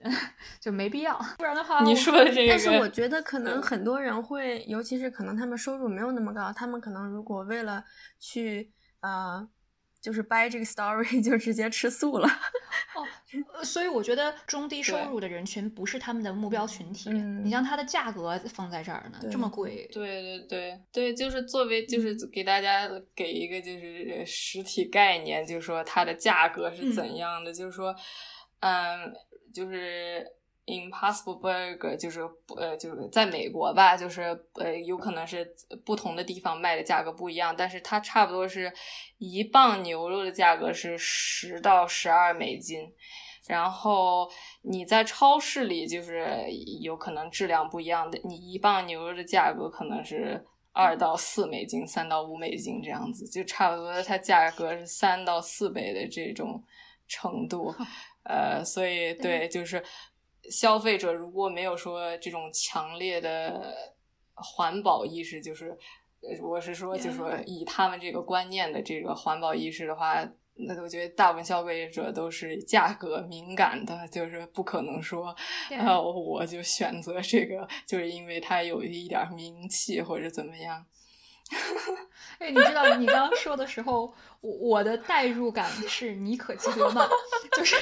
[0.60, 2.52] 就没必要，不然的话，你说的这个。
[2.52, 7.84] 但是我觉得可能很多人会，尤其是可能他们收入没有那么高，他们可能如果为了
[8.20, 9.48] 去呃。
[10.04, 12.28] 就是掰这个 story 就直接吃素了
[12.94, 13.06] 哦，
[13.64, 17.08] 所以我觉得中低收入的人群不是他们的目标群体。
[17.42, 19.88] 你像它的价格放在这儿呢，这么贵。
[19.90, 22.86] 对对对对，就是作为就是给大家
[23.16, 27.96] 给一个就是实体概念，就是说它的价格是怎样的，就是说，
[28.60, 29.10] 嗯，
[29.54, 30.26] 就是。
[30.66, 32.22] Impossible Burger 就是
[32.56, 34.22] 呃，就是在美国吧，就是
[34.54, 38.72] 呃，有可能是不同的地方卖的价格不一样，但是它差不多是
[39.18, 42.90] 一磅牛肉的价格是十到十二美金，
[43.46, 44.26] 然后
[44.62, 46.26] 你在超市里就是
[46.80, 56.64] 有可能质量不一样的，你一磅牛肉的价格可能是二到四美金，三到五美金这样子，就差不多它价格是三到四倍的这种
[57.06, 57.70] 程度。
[58.24, 59.84] 呃，所以对，就是
[60.50, 63.74] 消费者如果没有说这种强烈的
[64.34, 65.76] 环保意识，就是
[66.42, 70.26] 我是说，就是说以他们这个观念的这个环保意识的话。
[70.56, 75.34] 那我觉得大部分消费者都是价格敏感的，就是不可能说，
[75.68, 80.86] 呃，我就选择这个，就是因为它有一点名气或者怎么样。
[82.44, 87.08] 哎，你知道你刚刚说的时候，我我的代入感是妮可基德曼，
[87.56, 87.74] 就是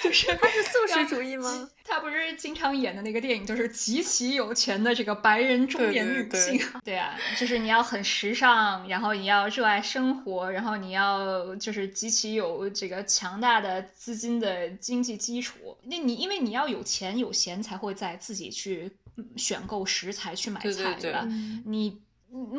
[0.00, 1.68] 就是他是素食主义吗？
[1.84, 6.60] 他不是经常演的那个电影，就是极其有钱的这个白人中年女性。
[6.84, 15.76] 对啊，就是你要很时尚，然后你要热爱生活，然后你要就是极其有这个强大的资金的经济基础。
[15.82, 18.88] 那你因为你要有钱有闲，才会在自己去
[19.36, 21.26] 选购食材去买菜，对吧？
[21.66, 22.00] 你。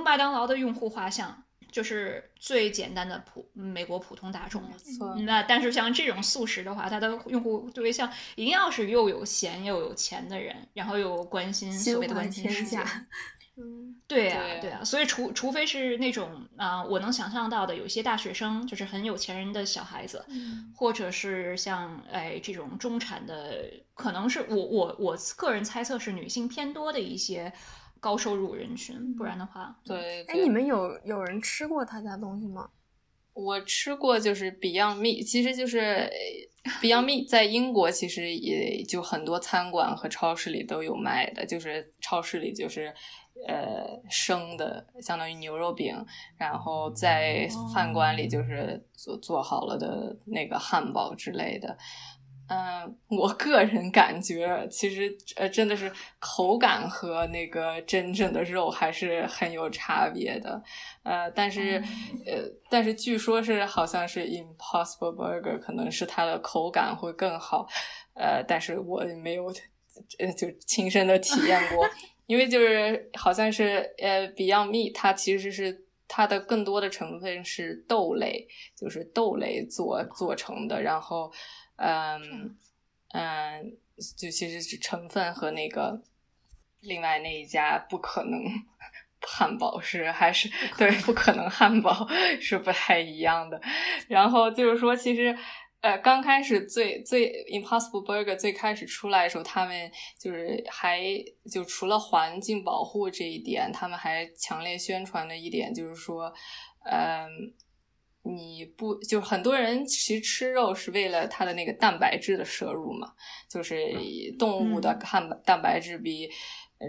[0.03, 4.69] 麦当劳的用户画像就是最简单的普美国普通大众了，
[5.21, 12.77] 那但是像这种素食的话，它的用户对象一定要是又有闲又有钱的人，然后又关心所谓的关心世界。
[13.57, 20.25] 嗯，对啊，对啊，所以除除非是那种啊，我能想象到的有一些大学生，就是很有钱人的小孩子，
[20.75, 27.53] 或者是像哎这种中产的，可能是我我我个人猜测是女性偏多的一些。
[28.01, 30.23] 高收入人群，不然的话，对。
[30.23, 32.69] 哎，你们有有人吃过他家东西吗？
[33.33, 36.09] 我吃过，就是 Beyond Meat，其实就是
[36.81, 42.93] Beyond Meat 在英国其实也就很多餐馆和超市里都有卖的，就是超市里就是
[43.47, 45.95] 呃生的，相当于牛肉饼，
[46.37, 51.77] 然后在饭馆里就是做做好了的那个汉堡之类的。
[52.51, 60.61] 嗯，我个人感觉，其实呃，真的是口感和那个真正的肉还是很有差别的。
[61.03, 61.81] 呃，但是
[62.25, 67.65] 呃，但是据说是好像是 Impossible Burger 可能是它的口感会更好。
[68.15, 69.45] 呃，但是我没有
[70.19, 71.89] 呃就亲身的体验过，
[72.27, 78.45] 因为就是好像是呃 Beyond Meat 它其实是它的更多的成分是豆类，
[78.75, 81.31] 就是豆类做做成的，然后。
[81.83, 82.55] 嗯
[83.13, 83.77] 嗯，
[84.15, 85.99] 就其实是成分和那个
[86.81, 88.39] 另外那一家不可能
[89.19, 90.47] 汉堡是还是
[90.77, 92.07] 对不可能汉堡
[92.39, 93.59] 是不太一样的。
[94.07, 95.35] 然后就是说，其实
[95.81, 101.01] 呃刚开始最最 Impossible Burger 最开始出来的时候，他们就是还
[101.51, 106.33] 就除了环境保护这一点，他们还强烈宣传的一点就是说，
[106.89, 107.53] 嗯。
[108.23, 113.11] 你不就很多人其实吃肉是为了它的那个蛋白质的摄入嘛？
[113.49, 113.75] 就是
[114.37, 116.29] 动物的汉蛋白质比。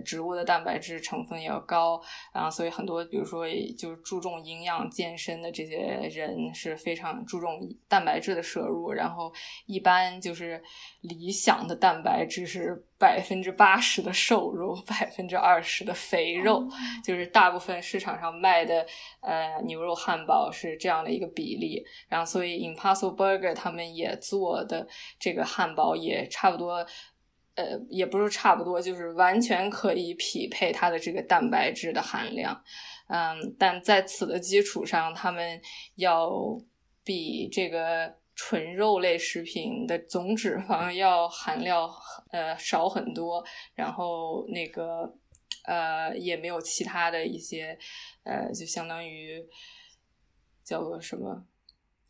[0.05, 2.00] 植物的蛋白质成分要高，
[2.33, 5.76] 然后所以很多，比如说就是注重营养健身的这些
[6.11, 9.33] 人是非常注重蛋白质的摄入，然后
[9.66, 10.62] 一般就是
[11.00, 16.66] 理想的蛋白质是百分之八十的瘦肉，百分之二十的肥肉，
[17.05, 18.87] 就是大部分市场上卖的
[19.20, 24.87] 呃牛肉汉堡是这样的一个比例，然后所以 Impossible Burger 他们也做的
[25.18, 26.87] 这个汉堡也差不多。
[27.55, 32.59] 呃，也不是差不多，就是完全可以匹配它的这个蛋白质的含量，
[33.09, 35.61] 嗯，但在此的基础上，他们
[35.97, 36.31] 要
[37.05, 41.91] 比这个纯肉类食品的总脂肪要含量
[42.31, 45.15] 呃少很多，然后那个
[45.67, 47.79] 呃也没有其他的一些
[48.25, 49.45] 呃，就相当于
[50.65, 51.45] 叫做什么。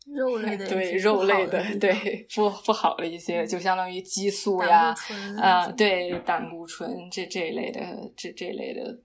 [0.07, 4.93] 肉类的对肉类的对不不好的一些，就相当于激素呀
[5.39, 7.79] 啊，对胆固醇这这一类的
[8.15, 8.99] 这这一类的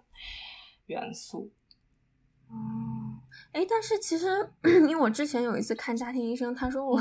[0.86, 1.52] 元素。
[2.50, 3.20] 嗯，
[3.52, 4.26] 哎，但是其实
[4.64, 6.98] 因为我之前有一次看家庭医生，他说我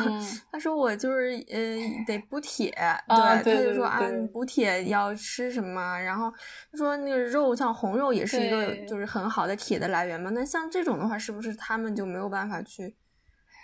[0.52, 2.70] 他说我就是呃得补铁，
[3.08, 4.02] 对，他就说啊
[4.34, 6.30] 补铁要吃什么，然后
[6.72, 12.96] 他说那个肉像红肉也是一个就是很好的铁的来源嘛，那像这种的话，是不是他们就没有办法去？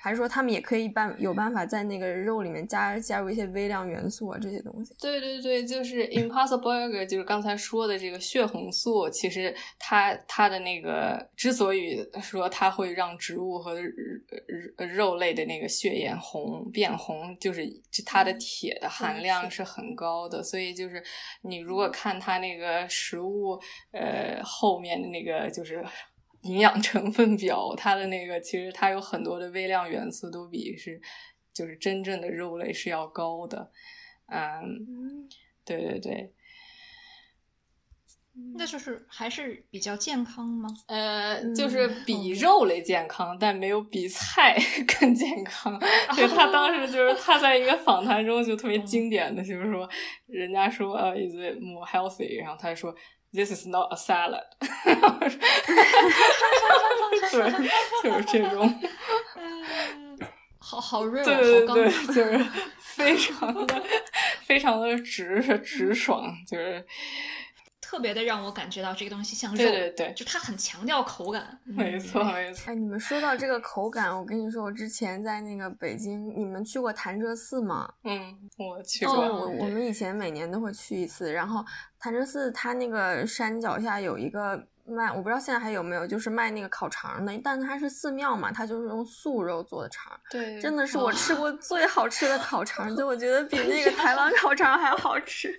[0.04, 4.94] 还是说他们也可以办有办法在那个肉里面加加入一些微量元素啊这些东西？
[5.00, 13.80] 对对对，就是 Impossible Burger，就是刚才说的这个血红素，其实它它的那个之所以说它会让植物和
[14.94, 17.66] 肉类的那个血液红变红，就是
[18.06, 21.02] 它的铁的含量是很高的，所以就是
[21.44, 23.58] 你如果看它那个食物
[23.94, 25.82] 呃后面的那个就是。
[26.44, 31.02] 营养成分表，它的那个其实它有很多的微量元素都比是
[31.54, 33.72] 就是真正的肉类是要高的。
[34.28, 35.28] 嗯，
[35.66, 36.34] 对对对。
[38.58, 40.68] 那就是还是比较健康吗？
[40.88, 44.58] 呃，就是比肉类健康，但没有比菜
[45.00, 45.80] 更健康。
[46.16, 49.88] 对他当时就是他在一个访谈中就特别经典的就是说，
[50.26, 52.40] 人家说呃，is it more healthy？
[52.42, 52.96] 然后他说
[53.34, 54.44] ，this is not a salad。
[57.32, 57.52] 对，
[58.04, 58.74] 就是这种。
[60.60, 62.46] 好好润，对对对，就是
[62.80, 63.84] 非常的
[64.46, 66.86] 非常的直直爽，就是。
[67.94, 72.72] 特别的让我感觉到这个东西像肉，对对对，就它很强调口感，没错没错。
[72.72, 77.94] 哎，你们说到这个口感，我跟你说，我之前在那个北京，你们去过潭柘寺吗？
[78.04, 79.16] 嗯，我去过。
[79.16, 81.32] 我我们以前每年都会去一次。
[81.32, 81.64] 然后
[82.00, 87.32] 潭柘寺它那个山脚下有一个卖，我不知道现在还有没有，就是卖那个烤肠的。
[87.44, 90.20] 但它是寺庙嘛，它就是用素肉做的肠。
[90.32, 95.54] 对，真的是我吃过最好吃的烤肠，就我觉得比 那个台湾烤肠还好吃。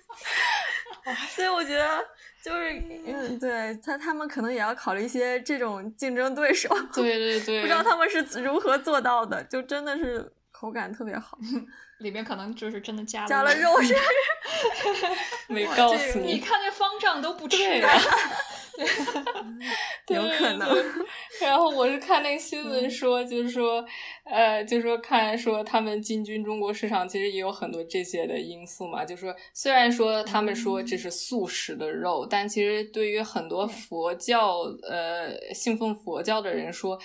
[1.35, 2.05] 所以我觉得。
[2.43, 2.73] 就是，
[3.07, 6.69] 嗯，对他，他们可能也要考虑一些这种竞争对手。
[6.93, 11.39] 对对对，不知道他们是如何做到的，就真的是口感特别好，
[11.97, 13.95] 里面可能就是真的加加了肉，是
[15.47, 17.57] 没告诉你，你看那方丈都不吃。
[20.13, 20.67] 有可能。
[21.41, 23.83] 然后我是看那个新闻说，就是说，
[24.23, 29.03] 呃，就是说看说他们进军中国市场，其实也有很多这些的因素嘛。
[29.05, 36.99] 就是说，虽然说他们说这是素食的肉，但其实对于很多佛教呃信奉佛教的人说。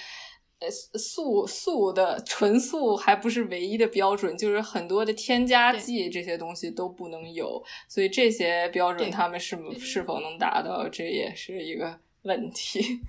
[0.61, 13.01] 呃，素素的纯素还不是唯一的标准，就是很多的添加剂这些东西都不能有，所以这些标准他们是是否能达到，这也是一个问题。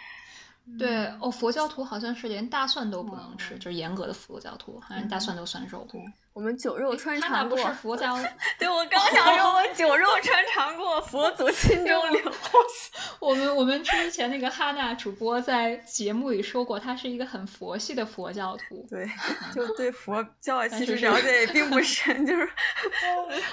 [0.78, 5.84] 对哦，佛教徒好像是连大蒜都不能吃，就是严格的佛教徒，好像大蒜都算肉。
[6.32, 8.16] 我们酒肉穿肠过，不是佛教。
[8.58, 12.32] 对，我刚想说，我酒肉穿肠过，佛祖心中留。
[13.18, 18.86] 我们我们之前那个哈娜主播在节目里说过，他是一个很佛系的佛教徒。
[18.88, 19.08] 对，
[19.54, 22.48] 就对佛教其实了解也并不深，就是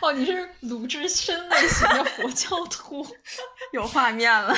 [0.02, 3.06] 哦，你是鲁智深类型的佛教徒，
[3.74, 4.56] 有画面了，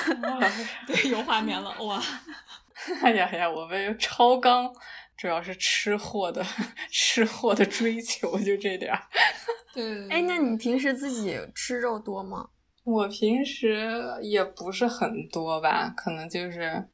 [0.86, 2.01] 对，有画面了，哇！
[3.01, 4.72] 哎呀呀，我们超纲。
[5.20, 6.41] 主要是吃货的
[6.89, 9.01] 吃货的追求就这点儿。
[9.76, 12.47] 对，哎，那你平时自己吃肉多吗？
[12.86, 16.88] 我平时也不是很多吧，可能就是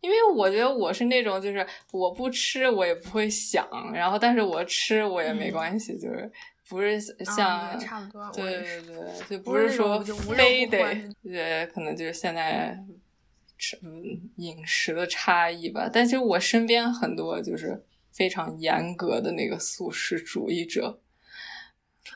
[0.00, 6.30] 因为我觉得我是那种就是我不吃我也不会想，然后但是我吃我也没关系，就是
[6.68, 10.78] 不是像差不多，对对对，就不是说非得
[11.24, 12.78] 对，可能就是现在。
[13.58, 13.78] 吃
[14.36, 21.00] 饮食的差异吧，但其实我身边很多就是非常严格的那个素食主义者。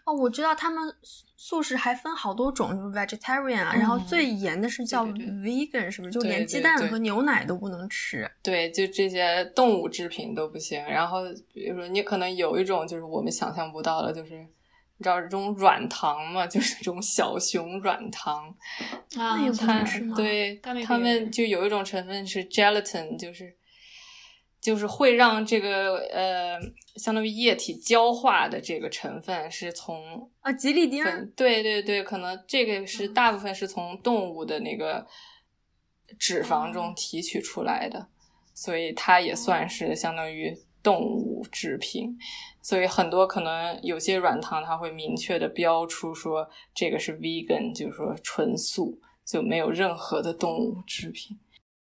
[0.05, 0.95] 哦，我知道他们
[1.37, 6.13] 素食还分好多种，就是 vegetarian 啊，然后最严的是叫 vegan，是不是？
[6.13, 8.31] 就连鸡蛋和牛奶都不能吃。
[8.43, 10.83] 对，就这些动物制品都不行。
[10.85, 11.23] 然后
[11.53, 14.47] 比如说，你可能有一种就是我们想象不到的，就是。
[15.01, 16.47] 你知道这种软糖吗？
[16.47, 18.55] 就是这种小熊软糖
[19.17, 19.83] 啊，它
[20.15, 23.57] 对，他们就有一种成分是 gelatin，就是
[24.61, 26.61] 就是会让这个呃，
[26.97, 31.03] 相当于液体焦化的这个成分是从啊，吉利丁，
[31.35, 35.07] 对对对，可能这个是大部分是从动物的那个
[36.19, 38.07] 脂肪中提取出来的，
[38.53, 42.17] 所以它也算是相当于动物制品。
[42.63, 51.39] 所以很多可能有些软糖，它会明确的标出说这个是 vegan，就是说纯素，就没有任何的动物制品。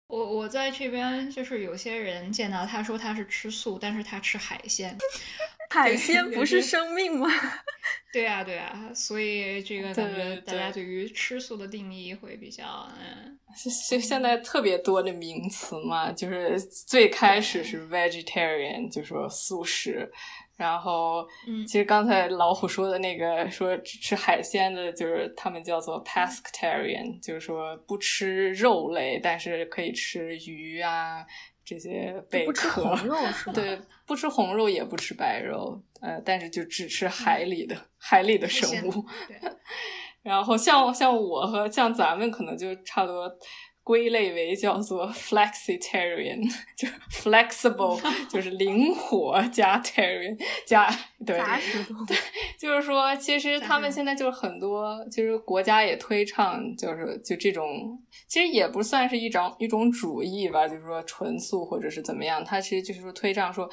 [0.07, 4.97] 我我在这边就是有些人见到他说他是吃素，但是他吃海鲜。
[5.71, 7.27] 海鲜不是生命吗？
[8.13, 20.09] 对啊，对啊，所以这个感觉大家对于吃素的定义会比较嗯，现现在特别多的名词嘛，就是最开始是 vegetarian，就说素食。
[20.57, 21.27] 然后，
[21.67, 31.25] 其实刚才老虎说的那个说吃海鲜的，就是他们叫做 pescatarian，就是说不吃肉类，但是可以吃鱼啊
[31.65, 32.95] 这些贝壳。
[33.53, 39.05] 对，不吃红肉也不吃白肉，呃，但是就只吃海里的海里的生物。
[40.23, 43.29] 然后像像我和像咱们可能就差不多。
[43.85, 46.41] 归类为叫做 flexitarian，
[46.75, 50.89] 就 flexible， 就是灵活加 tarian 加
[51.23, 51.37] 对
[52.07, 52.17] 对，
[52.57, 57.95] 就是说其实他们现在就是很多，其实国家也推倡，就是就这种，
[58.27, 63.69] 其实也不算是一种一种主义吧，就是说纯素或者是怎么样，他其实就是说推倡说，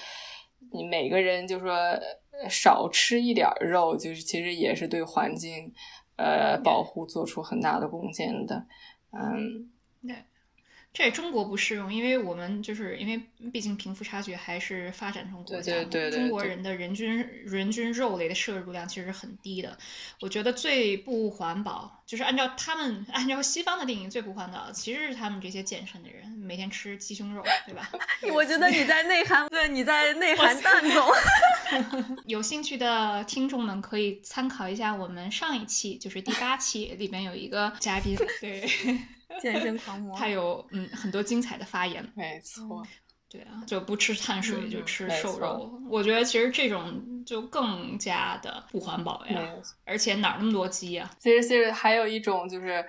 [0.74, 1.74] 你每个人就说
[2.50, 5.72] 少吃一点肉，就是其实也是对环境
[6.16, 8.66] 呃保护做出很大的贡献的，
[9.12, 9.71] 嗯。
[10.94, 13.18] 这中国不适用，因为我们就是因为
[13.50, 19.74] 毕竟贫富差距还是发展中国家，对对对，中国人的人均人均肉类的摄入量其实很低的。
[20.20, 27.90] 我觉得最不环保，就是按照他们 按照西方的定义，最不环保其实是他们这些健身的人每天吃鸡胸肉，对吧？
[28.30, 31.08] 我觉得你在内涵，对，你在内涵蛋 总。
[32.26, 38.68] 有兴趣的听众们可以参考一下我们上一期，就是第八期里边有一个嘉宾，对。
[39.40, 42.86] 健身狂魔，他有嗯很多精彩的发言，没错，
[43.28, 49.54] 对啊，就不吃碳水就吃瘦肉，我觉得其实这种就更加的不环保呀，
[49.84, 51.10] 而且哪那么多鸡呀？
[51.18, 52.84] 其实其实还有一种就是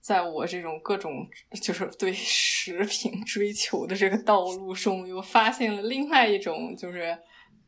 [0.00, 1.28] 在我这种各种
[1.62, 7.16] 就是对食品追求的这个道路中，又发现了另外一种就是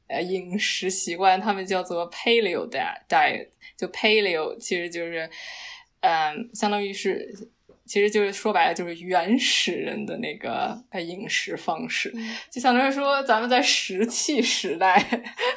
[0.08, 5.30] 呃饮食习惯，他们叫做 Paleo diet，就 Paleo 其实就是
[6.00, 7.48] 嗯相当于是。
[7.88, 12.12] 其实就是说白了，就是原始人的那个饮食方式，
[12.50, 15.02] 就相当于说咱们在石器时代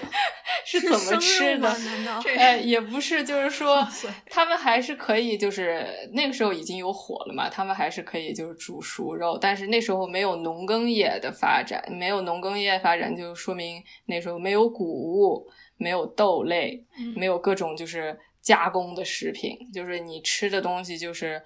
[0.66, 1.70] 是怎么吃的？
[2.38, 3.86] 哎，也不是，就是说
[4.28, 16.82] 他们还是可以，就是那个时候已经有火了嘛，他们还是可以就是煮熟肉，但是那时候没有农耕业的发展，没有农耕业发展，就说明那时候没有谷物，没有豆类，
[17.16, 21.42] 没有各种就是加工的食品，就是你吃的东西就是。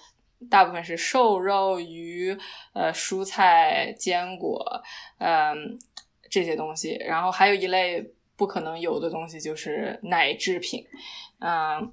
[0.50, 2.38] 大部分是瘦肉、鱼、
[2.74, 4.82] 呃蔬菜、坚果，
[5.20, 5.78] 嗯
[6.30, 10.86] 这些东西，然后还有一类不可能有的东西就是奶制品，
[11.40, 11.92] 嗯，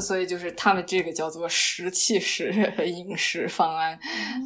[0.00, 2.52] 所以就是他们这个叫做食器时
[2.84, 3.98] 饮食方案，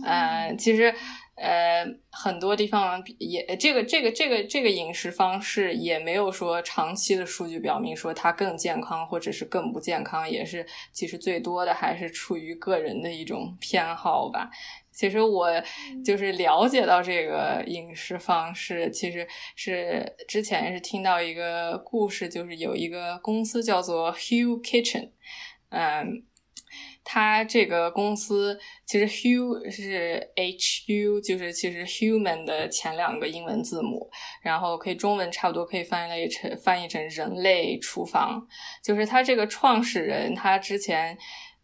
[0.04, 0.94] 嗯，其实。
[1.42, 14.50] 呃，很多地方也这个这个这个这个饮食方式也没有说长期的数据表明说它更健康或者是更不健康，也是其实最多的还是出于个人的一种偏好吧。
[14.92, 15.50] 其实我
[16.04, 19.26] 就是了解到这个饮食方式，其实
[19.56, 25.08] 是之前是听到一个故事，就是有一个公司叫做 Hugh Kitchen，
[25.70, 26.24] 嗯。
[27.04, 34.10] 它这个公司其实 Hu 是 H U，就是其实 human 的前两个英文字母，
[34.42, 38.46] 然后可以中文差不多可以翻译成翻译成人类厨房。
[38.82, 41.16] 就是它这个创始人，他之前。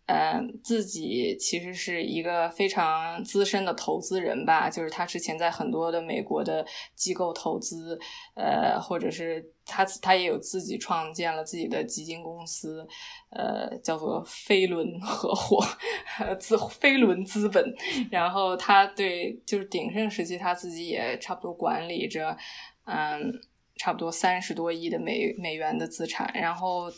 [0.07, 7.99] 嗯，自己其实是一个非常资深的投资人吧，就是他之前在很多的美国的机构投资，
[8.35, 12.87] 呃，或者是他他也有自己创建了自己的基金公司，
[13.31, 15.59] 呃，叫做飞轮合伙
[16.39, 17.75] 资飞轮资本。
[18.09, 22.37] 然后他对就是鼎盛时期，他自己也差不多管理着，
[22.85, 23.33] 嗯，
[23.75, 26.89] 差不多三十多亿的美美元的资产，然后。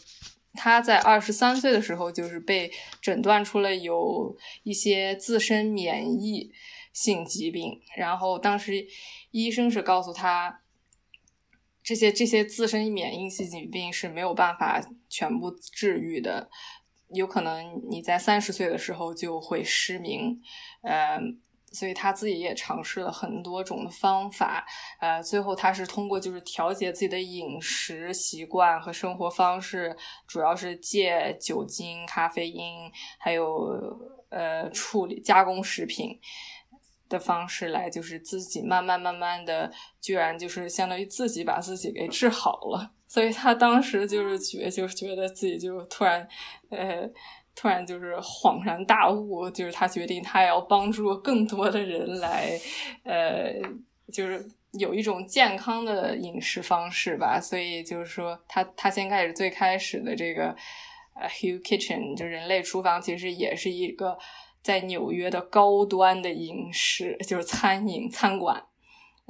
[0.59, 6.51] 他在二十三岁的时候，就是被诊断出了有一些自身免疫
[6.93, 8.89] 性疾病，然后当时
[9.31, 10.63] 医生是告诉他，
[11.83, 16.51] 这些这些自身免疫性疾病是没有办法全部治愈的，
[17.15, 20.43] 有可能你在三十岁的时候就会失明，
[20.83, 21.41] 嗯。
[21.71, 24.65] 所以他自己也尝试了很多种的方法，
[25.01, 29.95] 呃，最后他是通过就是调节自己的饮食习惯和生活方式，
[30.27, 33.79] 主要是戒酒精、咖啡因，还有
[34.31, 36.19] 呃处理加工食品
[37.09, 42.93] 的方式来，就是自己慢慢慢慢的，居然就是相当于自己把自己给治好了。
[43.07, 46.27] 所以他当时就是觉，就是觉得自己就突然，
[46.71, 47.11] 呃。
[47.61, 52.57] 突然就是恍然大悟，就是他决定他也要帮助更多的人来，
[53.03, 53.53] 呃，
[54.13, 57.41] 就是有一种健康的饮食方式吧。
[57.41, 60.55] 所以就是说，他他先开始最开始的这个
[61.17, 64.17] 呃 Hugh Kitchen 就人类厨房，其实也是一个
[64.63, 68.63] 在纽约的高端的饮食，就是餐饮餐馆。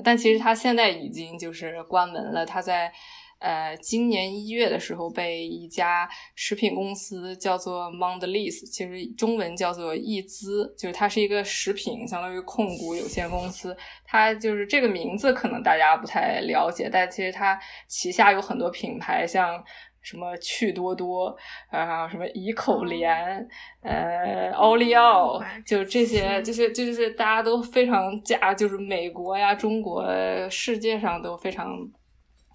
[0.05, 2.93] 但其实他现在已经就是关门了，他在。
[3.41, 13.77] 呃，今年一月的时候，被一家食品公司叫做 Mondelez，其实中文叫做易资，就是它是一个食品相当于控股有限公司。
[14.05, 19.63] 它就是这个名字可能大家不太了解，但其实它旗下有很多品牌，像
[20.03, 21.37] 什么趣多多，
[21.71, 23.49] 啊，什么怡口莲，
[23.83, 30.05] 呃，奥利奥，就这些，就是就是大家都非常加，就是美国呀、中国、
[30.51, 31.89] 世界上都非常。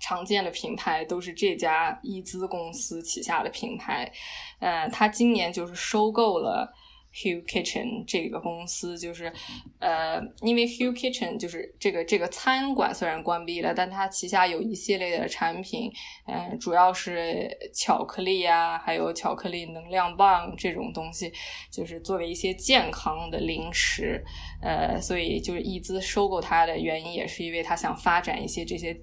[0.03, 4.11] 常见的品牌都是这家易资公司旗下的品牌，
[4.59, 6.69] 呃，它今年就是收购了
[7.13, 9.31] Hugh Kitchen 这个公司，就是
[9.79, 15.89] 呃，因为 Hugh Kitchen 就是这个这个餐馆虽然关闭了，但它旗下有一系列的产品，
[16.27, 21.31] 嗯，主要是巧克力啊，还有巧克力能量棒这种东西，
[21.71, 24.21] 就是作为一些健康的零食，
[24.61, 28.99] 呃，所以就是易资收购它的原因，也是因为他想发展一些这些。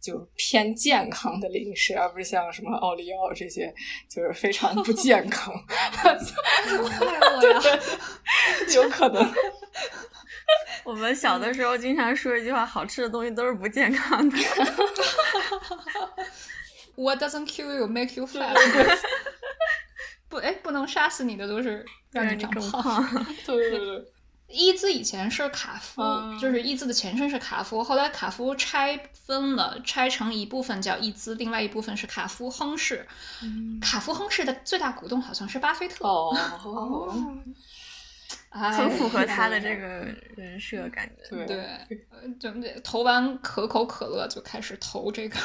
[0.00, 3.74] 就是偏健康的零食，而不是像什么奥利奥这些，
[4.08, 5.52] 就是非常不健康。
[5.98, 7.60] 快乐呀，
[8.74, 9.26] 有可能。
[10.84, 14.38] 我们小的时候经常说一句话：好吃的东西都是不健康的。
[16.96, 18.56] What doesn't kill you make you fat？
[20.28, 23.26] 不，哎，不能杀死你的都是让你长胖。
[23.44, 24.04] 对对对。
[24.48, 26.02] 伊兹以前是卡夫，
[26.40, 33.06] 就是伊兹的前身是卡夫，后来卡夫拆分了，拆成一部分叫伊兹，另外一部分是卡夫亨氏。
[33.80, 36.08] 卡夫亨氏的最大股东好像是巴菲特。
[36.08, 36.34] 哦，
[38.50, 39.86] 很符合他的这个
[40.34, 41.44] 人设感觉。
[41.44, 41.98] 对，
[42.40, 42.50] 就
[42.82, 45.38] 投完可口可乐就开始投这个。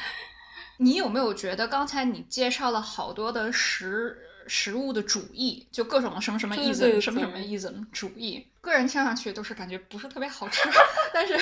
[0.76, 4.27] 你有没有觉得刚才你介绍了好多的食？
[4.48, 10.68] 食物的主义，就各种什么什么意思，什么什么意思主义，个人听上去都是感觉不是特别好吃。
[11.12, 11.34] 但是，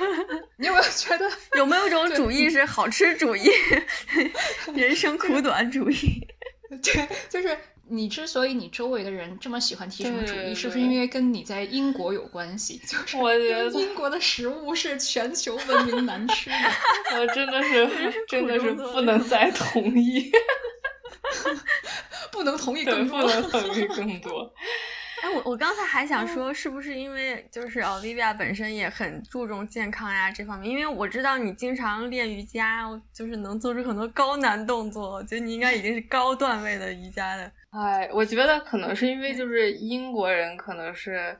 [0.58, 3.48] 你有没有觉得有没有一种主义是好吃主义，
[4.74, 6.26] 人生苦短主义？
[6.82, 7.56] 对，就是
[7.88, 12.80] 你之所以你周围的人这么喜欢提什么主义，是不是因为跟你在英国有关系？
[12.86, 16.56] 就是我觉得英国的食物是全球闻名难吃的。
[17.16, 17.88] 我真的是
[18.26, 20.32] 真的是不能再同意。
[22.30, 24.52] 不能同意更多，不能同意更多。
[25.22, 30.70] 哎，我我刚才还想说，是不是因为就是 Olivia 本身也很注重健康呀这方面？
[30.70, 37.50] 因为我知道你经常练瑜伽，就是能做出很多高难动作，我觉得你应该已经是高段位的瑜伽的。
[37.70, 41.36] 哎，我觉得可能是因为就是英国人可能是。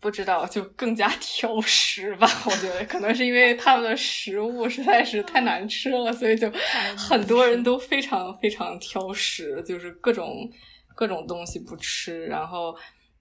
[0.00, 2.28] 不知道，就更加 挑食吧。
[2.46, 6.50] 我觉得可能是因为他们的食物实在是太难吃了，所以就
[6.96, 10.50] 很多人都非常非常挑食，就是各种
[10.94, 12.76] 各种东西不吃，然后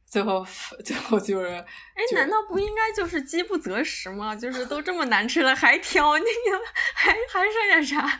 [0.05, 0.45] 最后
[0.85, 4.35] 最后就是，哎，难道不应该就是饥不择食吗？
[4.35, 6.51] 就是都这么难吃了还挑，你你
[6.93, 7.41] 还还
[7.71, 8.19] 剩下啥？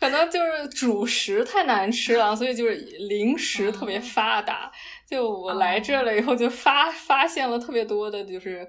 [0.00, 2.74] 可能就是主食太难吃了，所以就是
[3.08, 4.70] 零食特别发达。
[5.08, 8.68] 就我来这了以后，就发发现了特别多的，就是。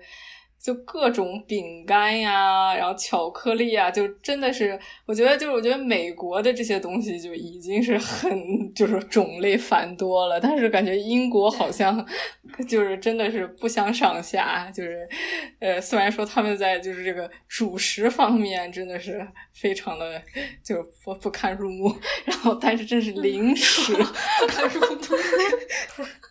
[0.62, 8.30] 就各种饼干呀，然后巧克力啊，就真的是，我觉得就是我觉得美国的这些东西就已经是很
[8.74, 12.06] 就是种类繁多了，但是感觉英国好像
[12.68, 15.08] 就是真的是不相上下，就是
[15.62, 20.22] 呃，虽然说他们在就是这个主食方面真的是非常的
[20.62, 23.94] 就不不堪入目，然后但是真是零食
[24.42, 24.98] 不堪入目。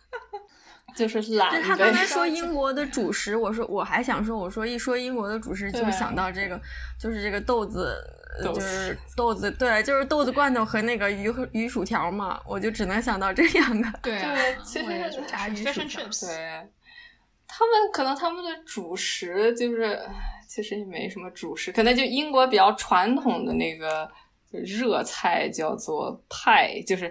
[0.99, 1.61] 就是懒。
[1.61, 6.59] 他刚才 说英国的主食，我说我还想说，我说一说英国的主食，就想到这个，
[6.99, 7.95] 就是这个豆子，
[8.43, 13.99] 就是豆子，对，就是豆子罐头和那个鱼鱼薯条嘛，我就只能想到这两个。
[14.03, 14.21] 对，
[14.65, 14.85] 其实
[15.25, 16.03] 炸鱼薯条。
[16.27, 16.67] 对，
[17.47, 19.97] 他们可能他们的主食就是，
[20.49, 24.09] 其实也没什么主食，可能就英国比较传统的那个
[24.51, 27.09] 热菜叫做派，就是。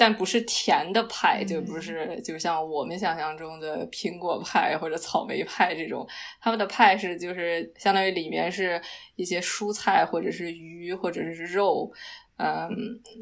[0.00, 6.08] 但不是甜的派，就不是，就像我们想象中的苹果派或者草莓派这种，
[6.40, 8.80] 他们的派是就是相当于里面是
[9.16, 11.92] 一些蔬菜或者是鱼或者是肉，
[12.38, 12.70] 嗯，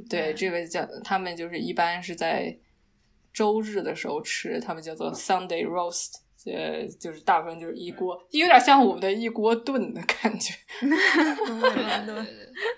[0.09, 2.57] 对，这个叫他们就是一般是在
[3.33, 6.13] 周日的时候吃，他们叫做 Sunday roast，
[6.47, 10.55] 呃，就是大部分就是一锅，有点像我们的一锅炖的感觉。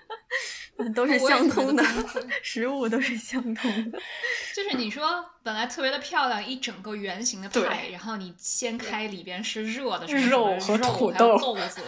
[0.93, 1.83] 都是相通的，
[2.41, 3.99] 食物都是相通的。
[4.55, 11.81] 就是你说本来特别的漂亮，一整个圆形的派，然后你掀开里边是热的肉和土豆、豆子。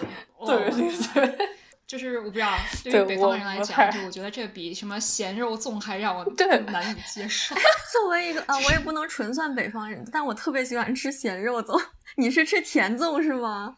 [0.46, 1.50] 对对对，
[1.86, 6.24] 就是我不知道，对于北方人来讲，就我觉得这比什么咸肉粽还让我
[6.68, 7.54] 难以接受。
[7.92, 11.80] 作为一个啊， 我也不能纯算北方人，但我特别喜欢吃咸肉粽。
[12.16, 13.76] 你是吃甜粽是吗？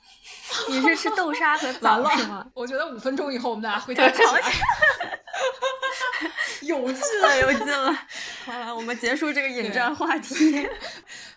[0.70, 2.46] 你是吃豆沙和枣是吗？
[2.54, 5.20] 我觉得五分钟以后我们俩回家吵起来。
[6.62, 7.94] 有劲了，有劲了！
[8.46, 10.68] 好了，我们结束这个引战话题。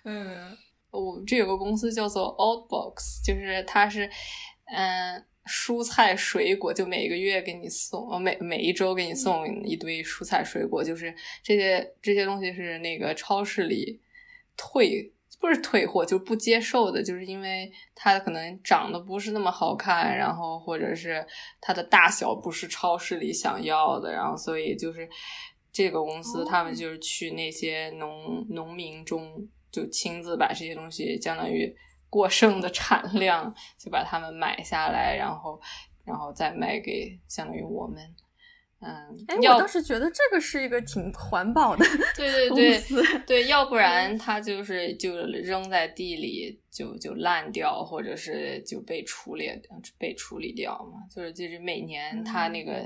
[0.05, 0.57] 嗯，
[0.91, 4.09] 我们这有个公司叫做 Outbox，就是它是
[4.75, 14.01] 嗯蔬菜水果，就每个月给你送，每每一周给你送一堆蔬菜水果，就是这些这些东西是那个超市里
[14.57, 15.13] 退。
[15.41, 21.25] 不是退货，就不接受的，就是因为它可能长得不是那么好看，然后或者是
[21.61, 25.09] 它的大小不是超市里想要的，然后所以就是
[25.71, 31.73] 这个公司他们就是去那些农农民中，就亲自把这些东西，相当于
[32.11, 35.61] 过剩的产量， 就把它们买下来，然后
[36.05, 38.03] 然后再卖给相当于我们。
[38.81, 38.93] 嗯，
[39.27, 41.85] 哎，我倒是觉得这个是一个挺环保的，
[42.15, 49.51] 对对对 对，要不然它就是就扔在地里就就烂掉，或者是就被处理
[49.99, 52.85] 被处理掉嘛，就是就是每年它那个。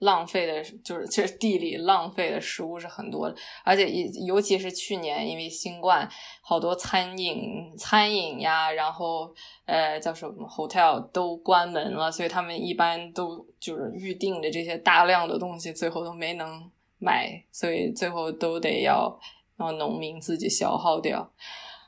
[0.00, 3.90] 浪费的，就是其实地里浪费的食物是很多的，而且
[4.24, 6.08] 尤其是去年因为新冠，
[6.40, 9.34] 好多餐饮餐饮呀，然后
[9.64, 19.18] 呃叫什么 hotel 都关门了，所以他们一般都就是预定的这些大量的东西，最后都没能买，所以最后都得要
[19.56, 21.28] 让农民自己消耗掉，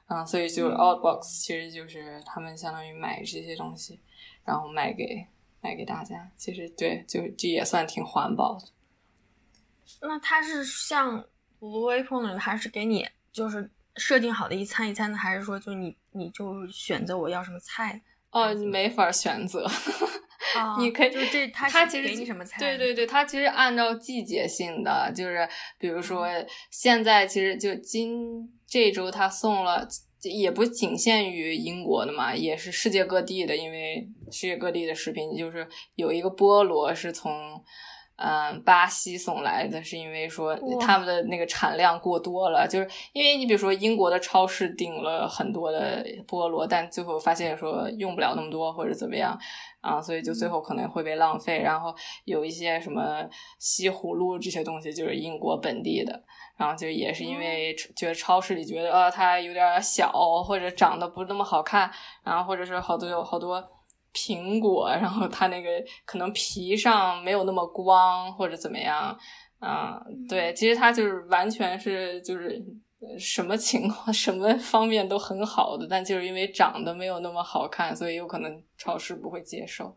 [0.07, 4.01] 啊，所以就 outbox 其实就是他们相当于买这些东西，
[4.45, 5.25] 然后卖给。
[5.61, 8.67] 卖给大家，其实对，就这也算挺环保的。
[10.01, 11.25] 那它是像
[11.59, 18.01] Blue Apron 还是给你就是设定好的一餐一餐的，还是说就你你就选择我要什么菜？
[18.31, 19.69] 哦，你没法选择。
[20.79, 22.59] 你可以就这他他其实给你什么菜？
[22.59, 25.49] 对对对，他其实按照季节性的，就是
[25.79, 26.27] 比如说
[26.71, 29.87] 现在其实就今这周他送了。
[30.23, 37.63] 也不仅限于英国的嘛，也是世界各地的，因为世界各地的食品就是有一个菠萝是从
[38.17, 49.39] 嗯巴西送来的，是因为说他们的那个产量过多了，就是因为你比如说英国的超市订了很多的菠萝，但最后发现说用不了那么多或者怎么样
[49.81, 51.61] 啊，所以就最后可能会被浪费。
[51.61, 51.95] 然后
[52.27, 53.27] 有一些什么
[53.59, 56.23] 西葫芦这些东西就是英国本地的。
[56.61, 60.13] 然后就也是因为觉得超市里觉得呃它有点小
[60.45, 61.91] 或者长得不那么好看，
[62.23, 63.67] 然后或者是好多有好多
[64.13, 69.19] 苹果，然后它那个可能皮上没有那么光或者怎么样，
[69.59, 69.99] 啊
[70.29, 72.63] 对，其实它就是完全是就是
[73.19, 79.97] 什么情况 什么方面都很好的，但就是因为长得没有那么好看，所以有可能超市不会接受。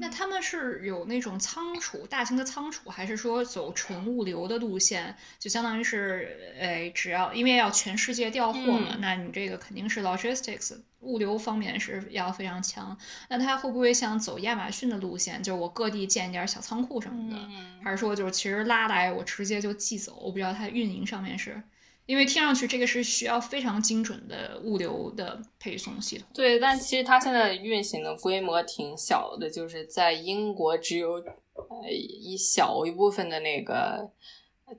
[0.00, 5.16] 那他们是有那种仓储，大型的仓储，还是说走纯物流的路线？
[5.38, 12.96] 就相当于是，诶，只要因为要全世界调货嘛，那你这个肯定是 logistics 物流方面是要非常强。
[13.28, 17.36] 那他会不会像走亚马逊的路线，就是我各地建一点小仓库什么的？
[17.82, 20.14] 还是说就是其实拉来我直接就寄走？
[20.22, 21.60] 我不知道它运营上面是。
[22.08, 26.26] 因为听上去这个是需要非常精准的物流的配送系统。
[26.32, 34.10] 对，但其实它现在运行的规模挺小的，就是在英国只有呃一小一部分的那个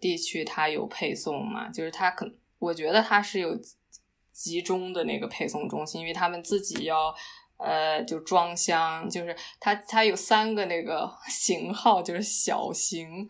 [0.01, 2.27] 地区它有配送嘛，就是它可
[2.57, 3.55] 我觉得它是有
[4.31, 7.13] 集中的那个配送中心，因为他们自己要。
[7.59, 13.27] 呃，就装箱，就是它，它有三个那个 型号，就是小型、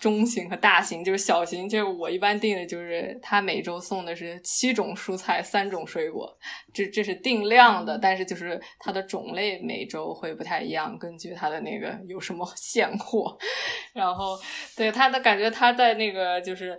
[0.00, 1.04] 中型和大型。
[1.04, 6.34] 就是小型，就是我一般订的，就是它每周送的是七种蔬菜、三种水果，
[6.72, 7.98] 这这是定量的。
[7.98, 13.36] 但是就是它的种类每周会不太一样，根据它的那个有什么 现货。
[13.92, 14.38] 然后，
[14.74, 16.78] 对它的感觉，它在那个就是。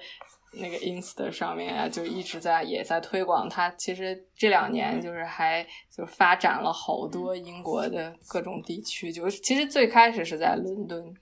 [0.53, 3.69] 那个 Insta 上面啊，就一直在也在推广它。
[3.71, 9.11] 其实这两年就是还就发展了好多英国的各种地区。
[9.11, 11.13] 就其实最开始是在伦敦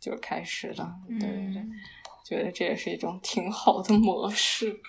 [0.00, 1.62] 就开始的，对对对，
[2.24, 4.80] 觉得这也是一种挺好的模式。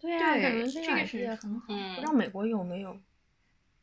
[0.00, 1.66] 对啊，感觉这个也很好。
[1.96, 2.96] 不知道美国有没有。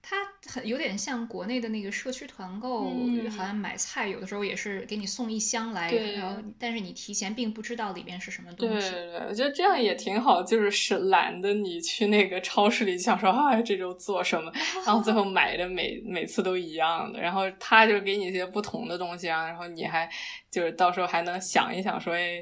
[0.09, 0.15] 它
[0.49, 2.85] 很有点像国内的那个社区团购，
[3.29, 8.89] 好像买菜有的时候也是给你送一箱来，然后但是你提前并不知道里面是什么东西。
[8.89, 14.49] 对对，我觉得这样也挺好，就是是懒得你去那个超市里想说啊这周做什么，
[14.85, 20.09] 然后最后买的每每次都一样的，然后他就给你一些不同的东西啊，然后你还
[20.49, 22.41] 就是到时候还能想一想说，哎，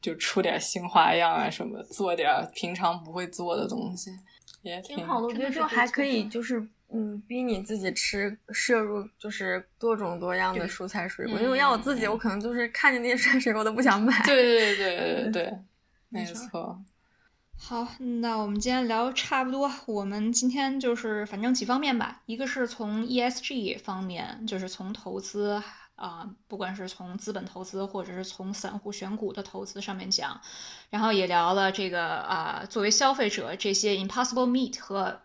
[0.00, 4.12] 就出点新花样啊什么，做点平常不会做的东西，
[4.62, 5.26] 也挺好的。
[5.26, 6.64] 我觉得就还可以就是。
[6.96, 11.40] 嗯，逼你自己吃，摄入就是多种多样的蔬菜水果。
[11.40, 14.22] 因为要我自己，我可能就是看见那些蔬菜水果都不想买。
[14.24, 15.58] 对对对对对对，
[16.08, 16.80] 没错。
[17.56, 17.88] 好，
[18.20, 19.68] 那我们今天聊差不多。
[19.86, 25.60] 我们今天就是反正几方面吧，一个是从 ESG 方面，就是从投资
[25.96, 30.40] 啊，不管是从资本投资或者是从散户选股的投资上面讲，
[30.90, 35.22] 然后也聊了这个啊，作为消费者这些 Impossible Meat 和。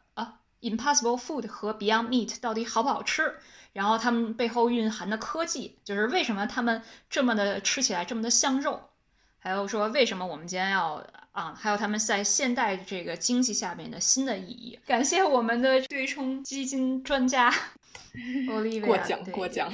[0.62, 3.36] Impossible Food 和 Beyond Meat 到底好不好吃？
[3.74, 8.82] 然后他们背后蕴含的科技，就是为什么他们这么的吃起来这么的像肉？
[9.38, 11.02] 还有说为什么我们今天要
[11.32, 11.56] 啊？
[11.58, 14.78] 还有他们在现代这个经济下面的新的意义。
[14.86, 17.54] 感谢我们的对冲基金专家
[18.50, 19.72] Olivia, 过奖过奖，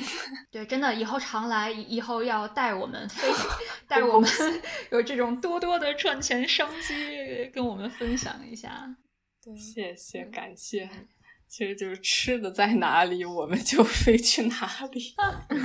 [0.51, 3.27] 对，真的以后常来，以后要带我们飞，
[3.87, 4.29] 带我们
[4.91, 8.93] 有这种多多的赚钱商机，跟我们分享一下。
[9.45, 10.89] 对，谢谢，感谢。
[11.47, 15.15] 其实就是吃的在哪里，我们就飞去哪里。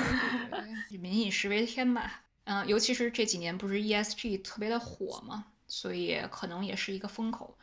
[1.00, 2.24] 民以食为天吧。
[2.44, 7.56] 嗯，尤其是这几年不是 ESG 特别的火嘛，所以可能也是一个风口。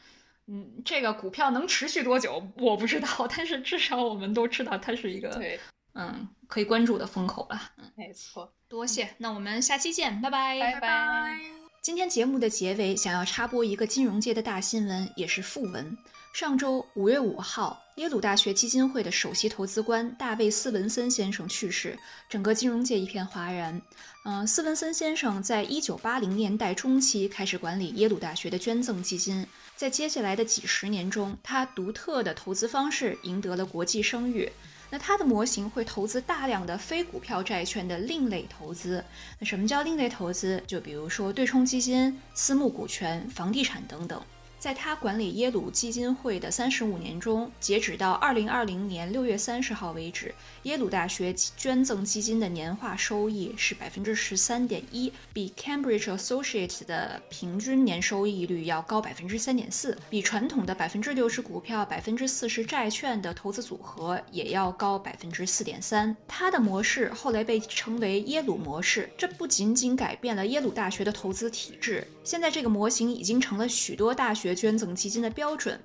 [0.47, 5.59] 嗯，这个股票能持续多久我不知道，但是至少我们都知道它是一个对，
[5.93, 7.73] 嗯，可以关注的风口吧。
[7.77, 8.51] 嗯，没错。
[8.67, 11.66] 多谢，那我们下期见，拜拜，拜拜。
[11.87, 15.97] 今天节目的结尾，想要插播一个金融界的大新闻，也是副文。
[16.33, 23.81] 上周五月五号，耶鲁大学基金会的首席投资官大卫·斯文森先生去世，整个金融界一片哗然。
[24.25, 34.51] 嗯，斯文森先生在一九八零年代中期开始管理耶鲁大学的捐赠基金，在接下来的几十年中，他独特的投资方式赢得了国际声誉。
[34.89, 39.03] 那它的模型会投资大量的非股票债券的另类投资。
[39.39, 40.63] 那什么叫另类投资？
[40.65, 44.21] 就比如说对冲基金、私募股权、房地产等等。
[44.67, 66.13] 在他管理耶鲁基金会的三十五年中，截止到二零二零年六月三十号为止，耶鲁大学捐赠基金的年化收益是百分之十三点一，比 Cambridge Associates 的平均年收益率要高百分之三点四，比传统的百分之六十股票、百分之四十债券的投资组合也要高百分之四点三。
[66.27, 74.56] 他的模式后来被称为耶鲁模式，这不仅仅改变了耶鲁大学的投资体制，现在这个模型已经成了许多大学。
[74.57, 75.79] 捐赠基金的标准，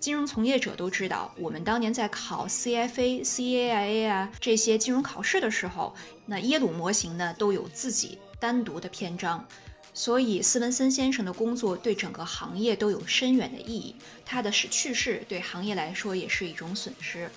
[0.00, 5.94] 金融从业者都知道，我们当年在考 CFA、CAIA 啊这些金融考试的时候，
[6.26, 9.46] 那耶鲁模型呢都有自己单独的篇章。
[9.94, 13.96] 所以，斯文森先生的工作对整个行业都有深远的意义。
[14.26, 17.30] 他的去世对行业来说也是一种损失。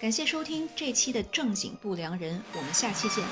[0.00, 3.22] 感谢收听这期的正经不良人，我们下期见。